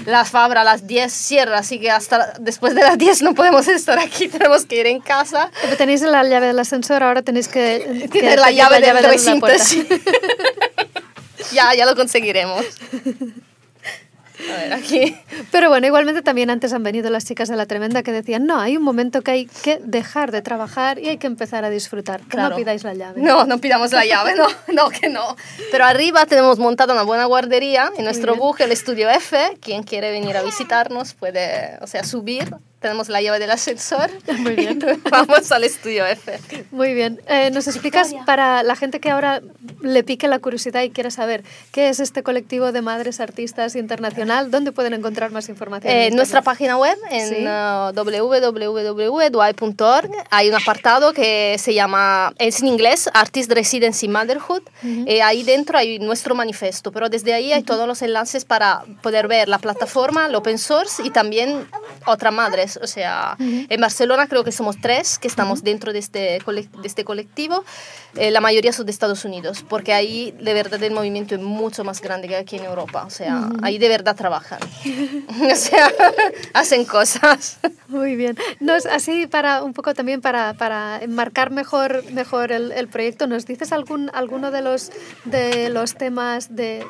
la 0.06 0.24
fabra 0.24 0.62
a 0.62 0.64
las 0.64 0.86
10 0.86 1.12
cierra, 1.12 1.58
así 1.58 1.78
que 1.78 1.90
hasta 1.90 2.32
después 2.40 2.74
de 2.74 2.82
las 2.82 2.98
10 2.98 3.22
no 3.22 3.34
podemos 3.34 3.68
estar 3.68 3.98
aquí, 3.98 4.28
tenemos 4.28 4.64
que 4.64 4.80
ir 4.80 4.86
en 4.86 5.00
casa. 5.00 5.50
Pero 5.62 5.76
tenéis 5.76 6.00
la 6.02 6.24
llave 6.24 6.48
del 6.48 6.58
ascensor, 6.58 7.02
ahora 7.02 7.22
tenéis 7.22 7.48
que... 7.48 8.08
Tener 8.12 8.38
la 8.38 8.46
tener 8.46 8.54
llave 8.54 8.80
del 8.80 8.96
de 8.96 9.02
la 9.02 9.08
recinto, 9.08 9.46
sí. 9.58 9.86
ya, 11.52 11.74
ya 11.74 11.86
lo 11.86 11.94
conseguiremos. 11.94 12.64
A 14.52 14.56
ver, 14.56 14.72
aquí. 14.72 15.16
Pero 15.50 15.68
bueno, 15.68 15.86
igualmente 15.86 16.22
también 16.22 16.50
antes 16.50 16.72
han 16.72 16.82
venido 16.82 17.10
las 17.10 17.24
chicas 17.24 17.48
de 17.48 17.56
la 17.56 17.66
tremenda 17.66 18.02
que 18.02 18.12
decían, 18.12 18.46
no, 18.46 18.60
hay 18.60 18.76
un 18.76 18.82
momento 18.82 19.22
que 19.22 19.30
hay 19.30 19.46
que 19.46 19.78
dejar 19.82 20.30
de 20.32 20.42
trabajar 20.42 20.98
y 20.98 21.08
hay 21.08 21.18
que 21.18 21.26
empezar 21.26 21.64
a 21.64 21.70
disfrutar. 21.70 22.20
Que 22.22 22.28
Claro. 22.28 22.50
no 22.50 22.56
pidáis 22.56 22.84
la 22.84 22.94
llave. 22.94 23.20
No, 23.20 23.44
no 23.44 23.58
pidamos 23.58 23.92
la 23.92 24.04
llave, 24.04 24.34
no, 24.34 24.46
no, 24.72 24.90
que 24.90 25.08
no. 25.08 25.36
Pero 25.70 25.84
arriba 25.84 26.26
tenemos 26.26 26.58
montada 26.58 26.92
una 26.94 27.02
buena 27.02 27.24
guardería 27.24 27.90
en 27.96 28.04
nuestro 28.04 28.34
bus, 28.36 28.60
el 28.60 28.72
Estudio 28.72 29.08
F. 29.10 29.36
Quien 29.60 29.82
quiere 29.82 30.10
venir 30.10 30.36
a 30.36 30.42
visitarnos 30.42 31.14
puede, 31.14 31.78
o 31.80 31.86
sea, 31.86 32.04
subir. 32.04 32.54
Tenemos 32.80 33.08
la 33.08 33.22
llave 33.22 33.38
del 33.38 33.50
ascensor. 33.50 34.10
Muy 34.38 34.54
bien. 34.54 34.78
Vamos 35.10 35.50
al 35.50 35.64
Estudio 35.64 36.04
F. 36.06 36.38
Muy 36.70 36.92
bien. 36.94 37.20
Eh, 37.26 37.50
¿Nos 37.50 37.66
explicas 37.68 38.14
para 38.26 38.62
la 38.62 38.76
gente 38.76 39.00
que 39.00 39.10
ahora 39.10 39.40
le 39.80 40.04
pique 40.04 40.28
la 40.28 40.38
curiosidad 40.38 40.82
y 40.82 40.90
quiera 40.90 41.10
saber 41.10 41.42
qué 41.72 41.88
es 41.88 42.00
este 42.00 42.22
colectivo 42.22 42.72
de 42.72 42.82
madres 42.82 43.18
artistas 43.20 43.76
internacional? 43.76 44.50
¿Dónde 44.50 44.72
pueden 44.72 44.92
encontrar 44.92 45.30
más 45.30 45.48
información? 45.48 45.90
Eh, 45.92 46.08
en 46.08 46.16
nuestra 46.16 46.42
página 46.42 46.76
web, 46.76 46.96
en 47.10 47.28
Sí. 47.28 47.46
uh, 47.46 47.92
www.duai.org, 48.90 50.10
hay 50.30 50.48
un 50.48 50.54
apartado 50.54 51.12
que 51.12 51.56
se 51.58 51.74
llama, 51.74 52.32
es 52.38 52.60
en 52.60 52.68
inglés, 52.68 53.08
Artist 53.14 53.50
Residency 53.52 54.08
Motherhood. 54.08 54.62
Eh, 55.06 55.22
ahí 55.22 55.42
dentro 55.42 55.78
hay 55.78 55.98
nuestro 55.98 56.34
manifiesto, 56.34 56.92
pero 56.92 57.08
desde 57.08 57.32
ahí 57.34 57.52
hay 57.52 57.62
todos 57.62 57.86
los 57.88 58.02
enlaces 58.02 58.44
para 58.44 58.82
poder 59.02 59.28
ver 59.28 59.48
la 59.48 59.58
plataforma, 59.58 60.26
el 60.26 60.34
open 60.34 60.58
source 60.58 61.02
y 61.02 61.10
también 61.10 61.66
otras 62.06 62.32
madres. 62.32 62.75
O 62.82 62.86
sea, 62.86 63.36
en 63.38 63.80
Barcelona 63.80 64.26
creo 64.26 64.44
que 64.44 64.52
somos 64.52 64.80
tres 64.80 65.18
que 65.18 65.28
estamos 65.28 65.62
dentro 65.62 65.92
de 65.92 65.98
este, 65.98 66.38
de 66.46 66.68
este 66.84 67.04
colectivo. 67.04 67.64
Eh, 68.16 68.30
la 68.30 68.40
mayoría 68.40 68.72
son 68.72 68.86
de 68.86 68.92
Estados 68.92 69.24
Unidos, 69.24 69.64
porque 69.68 69.92
ahí 69.92 70.34
de 70.40 70.54
verdad 70.54 70.82
el 70.82 70.92
movimiento 70.92 71.34
es 71.34 71.40
mucho 71.40 71.84
más 71.84 72.00
grande 72.00 72.28
que 72.28 72.36
aquí 72.36 72.56
en 72.56 72.64
Europa. 72.64 73.04
O 73.04 73.10
sea, 73.10 73.48
ahí 73.62 73.78
de 73.78 73.88
verdad 73.88 74.16
trabajan. 74.16 74.60
o 75.52 75.54
sea, 75.54 75.90
hacen 76.54 76.84
cosas. 76.84 77.58
Muy 77.88 78.16
bien. 78.16 78.36
Nos, 78.60 78.86
así 78.86 79.26
para 79.26 79.62
un 79.62 79.72
poco 79.72 79.94
también 79.94 80.20
para, 80.20 80.54
para 80.54 80.98
enmarcar 81.02 81.50
mejor, 81.50 82.04
mejor 82.12 82.52
el, 82.52 82.72
el 82.72 82.88
proyecto, 82.88 83.26
¿nos 83.26 83.46
dices 83.46 83.72
algún, 83.72 84.10
alguno 84.14 84.50
de 84.50 84.62
los, 84.62 84.90
de 85.24 85.68
los 85.70 85.94
temas 85.94 86.54
de, 86.54 86.84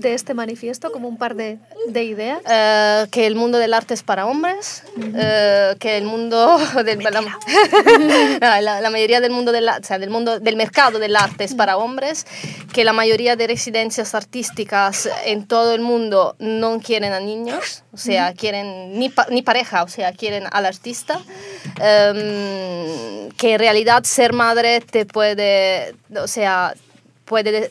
de 0.00 0.14
este 0.14 0.34
manifiesto, 0.34 0.90
como 0.92 1.08
un 1.08 1.16
par 1.16 1.34
de, 1.34 1.58
de 1.88 2.04
ideas? 2.04 2.40
Eh, 2.48 3.06
que 3.10 3.26
el 3.26 3.34
mundo 3.34 3.58
del 3.58 3.74
arte 3.74 3.94
es 3.94 4.02
para 4.02 4.26
hombres, 4.26 4.82
eh, 5.14 5.74
que 5.78 5.96
el 5.96 6.04
mundo 6.04 6.58
del, 6.84 6.98
la, 7.02 8.60
la- 8.60 8.80
la 8.80 8.90
mayoría 8.90 9.20
del 9.20 9.30
mundo 9.32 9.52
del, 9.52 9.68
o 9.68 9.82
sea, 9.82 9.98
del 9.98 10.10
mundo 10.10 10.40
del 10.40 10.56
mercado 10.56 10.98
del 10.98 11.16
arte 11.16 11.44
es 11.44 11.54
para 11.54 11.76
hombres, 11.76 12.26
que 12.72 12.84
la 12.84 12.92
mayoría 12.92 13.36
de 13.36 13.46
residencias 13.46 14.14
artísticas 14.14 15.08
en 15.24 15.46
todo 15.46 15.74
el 15.74 15.80
mundo 15.80 16.36
no 16.38 16.80
quieren 16.80 17.12
a 17.12 17.20
niños, 17.20 17.84
o 17.92 17.96
sea, 17.96 18.32
quieren 18.34 18.98
ni, 18.98 19.08
pa- 19.08 19.26
ni 19.30 19.42
pareja, 19.42 19.82
o 19.82 19.88
sea, 19.88 20.12
quieren 20.12 20.44
al 20.50 20.66
artista, 20.66 21.20
Em, 21.82 23.28
que 23.36 23.54
en 23.54 23.58
realidad 23.58 24.04
ser 24.04 24.32
madre 24.32 24.80
te 24.80 25.06
puede, 25.06 25.94
o 26.16 26.26
sea, 26.26 26.74
puede 27.24 27.70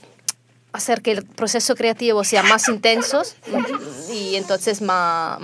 hacer 0.72 1.02
que 1.02 1.12
el 1.12 1.26
proceso 1.26 1.76
creativo 1.76 2.24
sea 2.24 2.44
más 2.44 2.70
intenso 2.70 3.24
y 4.12 4.36
entonces 4.36 4.82
más, 4.82 5.40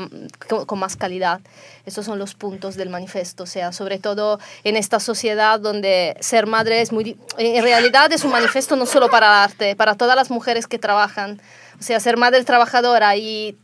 con, 0.68 0.80
más 0.80 0.96
calidad. 0.96 1.42
Esos 1.86 2.06
son 2.06 2.20
los 2.20 2.36
puntos 2.36 2.76
del 2.76 2.90
manifiesto, 2.90 3.44
o 3.44 3.48
sea, 3.48 3.72
sobre 3.72 4.00
todo 4.00 4.40
en 4.64 4.76
esta 4.76 5.00
sociedad 5.00 5.60
donde 5.60 6.16
ser 6.20 6.48
madre 6.48 6.82
es 6.82 6.92
muy... 6.92 7.18
En 7.38 7.64
realidad 7.64 8.12
es 8.12 8.24
un 8.24 8.32
manifiesto 8.32 8.76
no 8.76 8.86
solo 8.86 9.10
para 9.10 9.28
el 9.28 9.50
arte, 9.50 9.76
para 9.76 9.96
todas 9.96 10.16
las 10.16 10.30
mujeres 10.30 10.68
que 10.68 10.80
trabajan. 10.80 11.42
O 11.80 11.84
sea, 11.84 12.00
ser 12.00 12.18
madre 12.18 12.44
trabajadora 12.44 13.16
y 13.16 13.58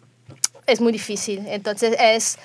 es 0.71 0.81
muy 0.81 0.91
difícil. 0.91 1.43
Entonces 1.47 1.95
es 1.99 2.37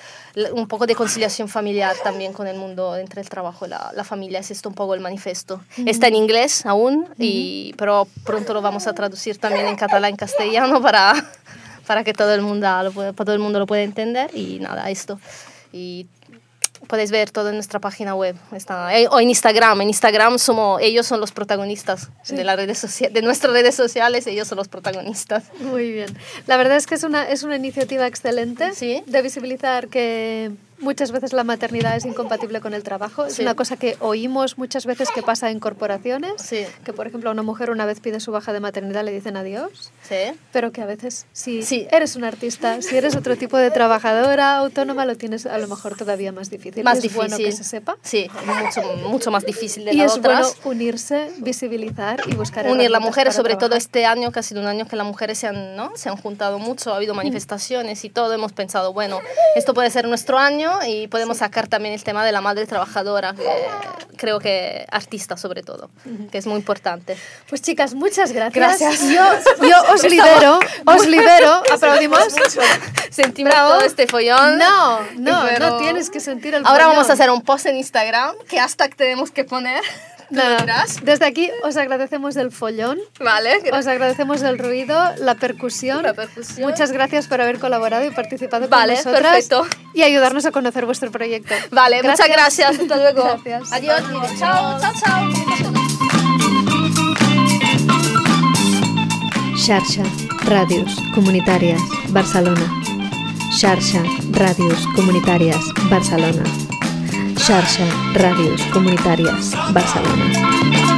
un 0.51 0.67
poco 0.67 0.85
de 0.85 0.95
conciliación 0.95 1.47
familiar 1.47 1.95
también 2.03 2.33
con 2.33 2.47
el 2.47 2.57
mundo 2.57 2.95
entre 2.95 3.21
el 3.21 3.29
trabajo 3.29 3.65
y 3.65 3.69
la, 3.69 3.91
la 3.95 4.03
familia. 4.03 4.39
Es 4.39 4.51
esto 4.51 4.69
un 4.69 4.75
poco 4.75 4.93
el 4.93 4.99
manifiesto. 4.99 5.61
Está 5.85 6.07
en 6.07 6.15
inglés 6.15 6.65
aún, 6.65 7.07
y, 7.17 7.73
pero 7.77 8.07
pronto 8.23 8.53
lo 8.53 8.61
vamos 8.61 8.87
a 8.87 8.93
traducir 8.93 9.37
también 9.37 9.67
en 9.67 9.75
catalán 9.75 10.13
y 10.13 10.17
castellano 10.17 10.81
para, 10.83 11.13
para 11.85 12.03
que 12.03 12.13
todo 12.13 12.33
el, 12.33 12.41
mundo 12.41 12.67
lo 12.83 13.13
todo 13.13 13.33
el 13.33 13.39
mundo 13.39 13.59
lo 13.59 13.65
pueda 13.65 13.83
entender. 13.83 14.29
Y 14.35 14.59
nada, 14.59 14.89
esto. 14.89 15.19
Y 15.71 16.07
podéis 16.87 17.11
ver 17.11 17.31
todo 17.31 17.49
en 17.49 17.55
nuestra 17.55 17.79
página 17.79 18.13
web 18.15 18.35
está, 18.51 18.97
eh, 18.97 19.07
o 19.09 19.19
en 19.19 19.29
Instagram. 19.29 19.81
En 19.81 19.87
Instagram 19.89 20.37
somos, 20.37 20.81
ellos 20.81 21.07
son 21.07 21.19
los 21.19 21.31
protagonistas 21.31 22.09
de, 22.27 22.43
las 22.43 22.55
redes 22.55 22.99
de 23.11 23.21
nuestras 23.21 23.53
redes 23.53 23.75
sociales, 23.75 24.27
ellos 24.27 24.47
son 24.47 24.57
los 24.57 24.67
protagonistas. 24.67 25.45
Muy 25.59 25.91
bien. 25.91 26.15
La 26.45 26.57
verdad 26.57 26.77
es 26.77 26.85
que 26.87 26.95
es 26.95 27.03
una, 27.03 27.27
es 27.27 27.43
una 27.43 27.55
iniciativa 27.55 28.05
excelente 28.07 28.73
Sí. 28.73 29.03
de 29.05 29.21
visibilizar 29.21 29.87
que 29.87 30.51
muchas 30.79 31.11
veces 31.11 31.33
la 31.33 31.43
maternidad 31.43 31.95
es 31.95 32.05
incompatible 32.05 32.61
con 32.61 32.73
el 32.73 32.83
trabajo. 32.83 33.25
Es 33.25 33.33
Sí. 33.35 33.41
una 33.41 33.55
cosa 33.55 33.77
que 33.77 33.97
oímos 33.99 34.57
muchas 34.57 34.85
veces 34.85 35.09
que 35.13 35.21
pasa 35.23 35.49
en 35.49 35.59
corporaciones. 35.59 36.33
Sí. 36.41 36.65
Que, 36.83 36.93
por 36.93 37.07
ejemplo, 37.07 37.29
a 37.29 37.33
una 37.33 37.43
mujer 37.43 37.69
una 37.71 37.85
vez 37.85 37.99
pide 37.99 38.19
su 38.19 38.31
baja 38.31 38.53
de 38.53 38.59
maternidad 38.59 39.03
le 39.03 39.11
dicen 39.11 39.37
adiós. 39.37 39.91
Sí. 40.07 40.15
Pero 40.51 40.71
que 40.71 40.81
a 40.81 40.85
veces, 40.85 41.25
si 41.33 41.63
Sí. 41.63 41.87
eres 41.91 42.15
un 42.15 42.23
artista, 42.23 42.81
si 42.81 42.95
eres 42.95 43.15
otro 43.15 43.35
tipo 43.37 43.57
de 43.57 43.71
trabajadora 43.71 44.57
autónoma, 44.57 45.05
lo 45.05 45.15
tienes 45.15 45.45
a 45.45 45.57
lo 45.57 45.67
mejor 45.67 45.95
todavía 45.97 46.31
más 46.31 46.49
difícil. 46.49 46.83
más 46.83 46.97
es 46.97 47.03
difícil. 47.03 47.17
bueno 47.29 47.37
que 47.37 47.51
se 47.51 47.63
sepa. 47.63 47.97
Sí, 48.01 48.29
mucho, 48.45 48.81
mucho 49.09 49.31
más 49.31 49.45
difícil 49.45 49.85
de 49.85 49.93
Y 49.93 50.01
es 50.01 50.17
bueno 50.19 50.39
otras. 50.39 50.57
unirse, 50.65 51.31
visibilizar 51.39 52.21
y 52.27 52.35
buscar 52.35 52.67
Unir 52.67 52.89
las 52.91 53.01
mujeres, 53.01 53.35
sobre 53.35 53.55
todo 53.55 53.75
este 53.75 54.05
año, 54.05 54.31
que 54.31 54.39
ha 54.39 54.43
sido 54.43 54.61
un 54.61 54.67
año 54.67 54.87
que 54.87 54.95
las 54.95 55.05
mujeres 55.05 55.37
se 55.39 55.47
han, 55.47 55.75
¿no? 55.75 55.91
se 55.95 56.09
han 56.09 56.17
juntado 56.17 56.59
mucho, 56.59 56.93
ha 56.93 56.97
habido 56.97 57.13
manifestaciones 57.13 58.03
y 58.05 58.09
todo. 58.09 58.33
Hemos 58.33 58.51
pensado, 58.53 58.93
bueno, 58.93 59.19
esto 59.55 59.73
puede 59.73 59.89
ser 59.89 60.07
nuestro 60.07 60.37
año 60.37 60.66
y 60.87 61.07
podemos 61.07 61.37
sacar 61.37 61.67
también 61.67 61.93
el 61.93 62.03
tema 62.03 62.25
de 62.25 62.31
la 62.31 62.41
madre 62.41 62.65
trabajadora, 62.65 63.33
que 63.33 63.65
creo 64.17 64.39
que 64.39 64.85
artista 64.91 65.37
sobre 65.37 65.63
todo, 65.63 65.89
que 66.31 66.37
es 66.37 66.47
muy 66.47 66.55
importante. 66.57 67.17
Pues 67.49 67.61
chicas, 67.61 67.93
muchas 67.93 68.31
gracias. 68.31 68.79
Gracias. 68.79 69.09
Yo, 69.09 69.67
yo 69.67 69.75
os 69.93 70.03
libero, 70.03 70.59
os 70.85 71.05
libero. 71.07 71.61
¿Aplaudimos? 71.73 72.19
Sentimos 73.09 73.51
Bravo. 73.53 73.73
todo 73.75 73.81
este 73.81 74.07
follón. 74.07 74.57
No, 74.57 74.99
no, 75.17 75.43
Pero- 75.47 75.69
no 75.71 75.77
tienes 75.77 76.09
que 76.09 76.19
sentir 76.19 76.55
el 76.55 76.65
Ahora 76.65 76.83
follón. 76.85 76.95
vamos 76.97 77.09
a 77.09 77.13
hacer 77.13 77.29
un 77.29 77.41
post 77.41 77.65
en 77.67 77.75
Instagram, 77.77 78.35
que 78.49 78.59
hashtag 78.59 78.95
tenemos 78.95 79.31
que 79.31 79.43
poner. 79.43 79.81
Dirás. 80.29 80.97
Desde 81.03 81.25
aquí 81.25 81.49
os 81.63 81.77
agradecemos 81.77 82.35
el 82.35 82.51
follón, 82.51 82.97
Vale, 83.19 83.61
os 83.71 83.87
agradecemos 83.87 84.41
el 84.41 84.59
ruido, 84.59 84.97
la 85.19 85.35
percusión. 85.35 86.03
La 86.03 86.13
percusión. 86.13 86.69
Muchas 86.69 86.91
gracias 86.91 87.27
por 87.27 87.41
haber 87.41 87.59
colaborado 87.59 88.05
y 88.05 88.11
participado 88.11 88.67
Vale, 88.67 88.95
con 88.95 89.05
nosotras 89.13 89.47
perfecto. 89.47 89.67
y 89.93 90.03
ayudarnos 90.03 90.45
a 90.45 90.51
conocer 90.51 90.85
vuestro 90.85 91.11
proyecto. 91.11 91.53
Vale, 91.71 92.03
muchas 92.03 92.27
gracias. 92.27 92.79
Hasta 92.79 92.95
luego. 92.97 93.23
Gracias. 93.23 93.71
Adiós. 93.71 94.01
Chao, 94.37 94.79
chao, 94.81 94.93
chao. 95.03 96.37
Xarxa, 99.65 100.03
Ràdios 100.47 100.91
Comunitàries, 101.13 101.81
Barcelona. 102.09 102.67
Xarxa, 103.59 104.01
Ràdios 104.31 104.81
Comunitàries, 104.95 105.59
Barcelona. 105.89 106.66
Xarxa, 107.47 107.85
Ràdios 108.19 108.61
Comunitàries, 108.73 109.55
Barcelona. 109.71 110.96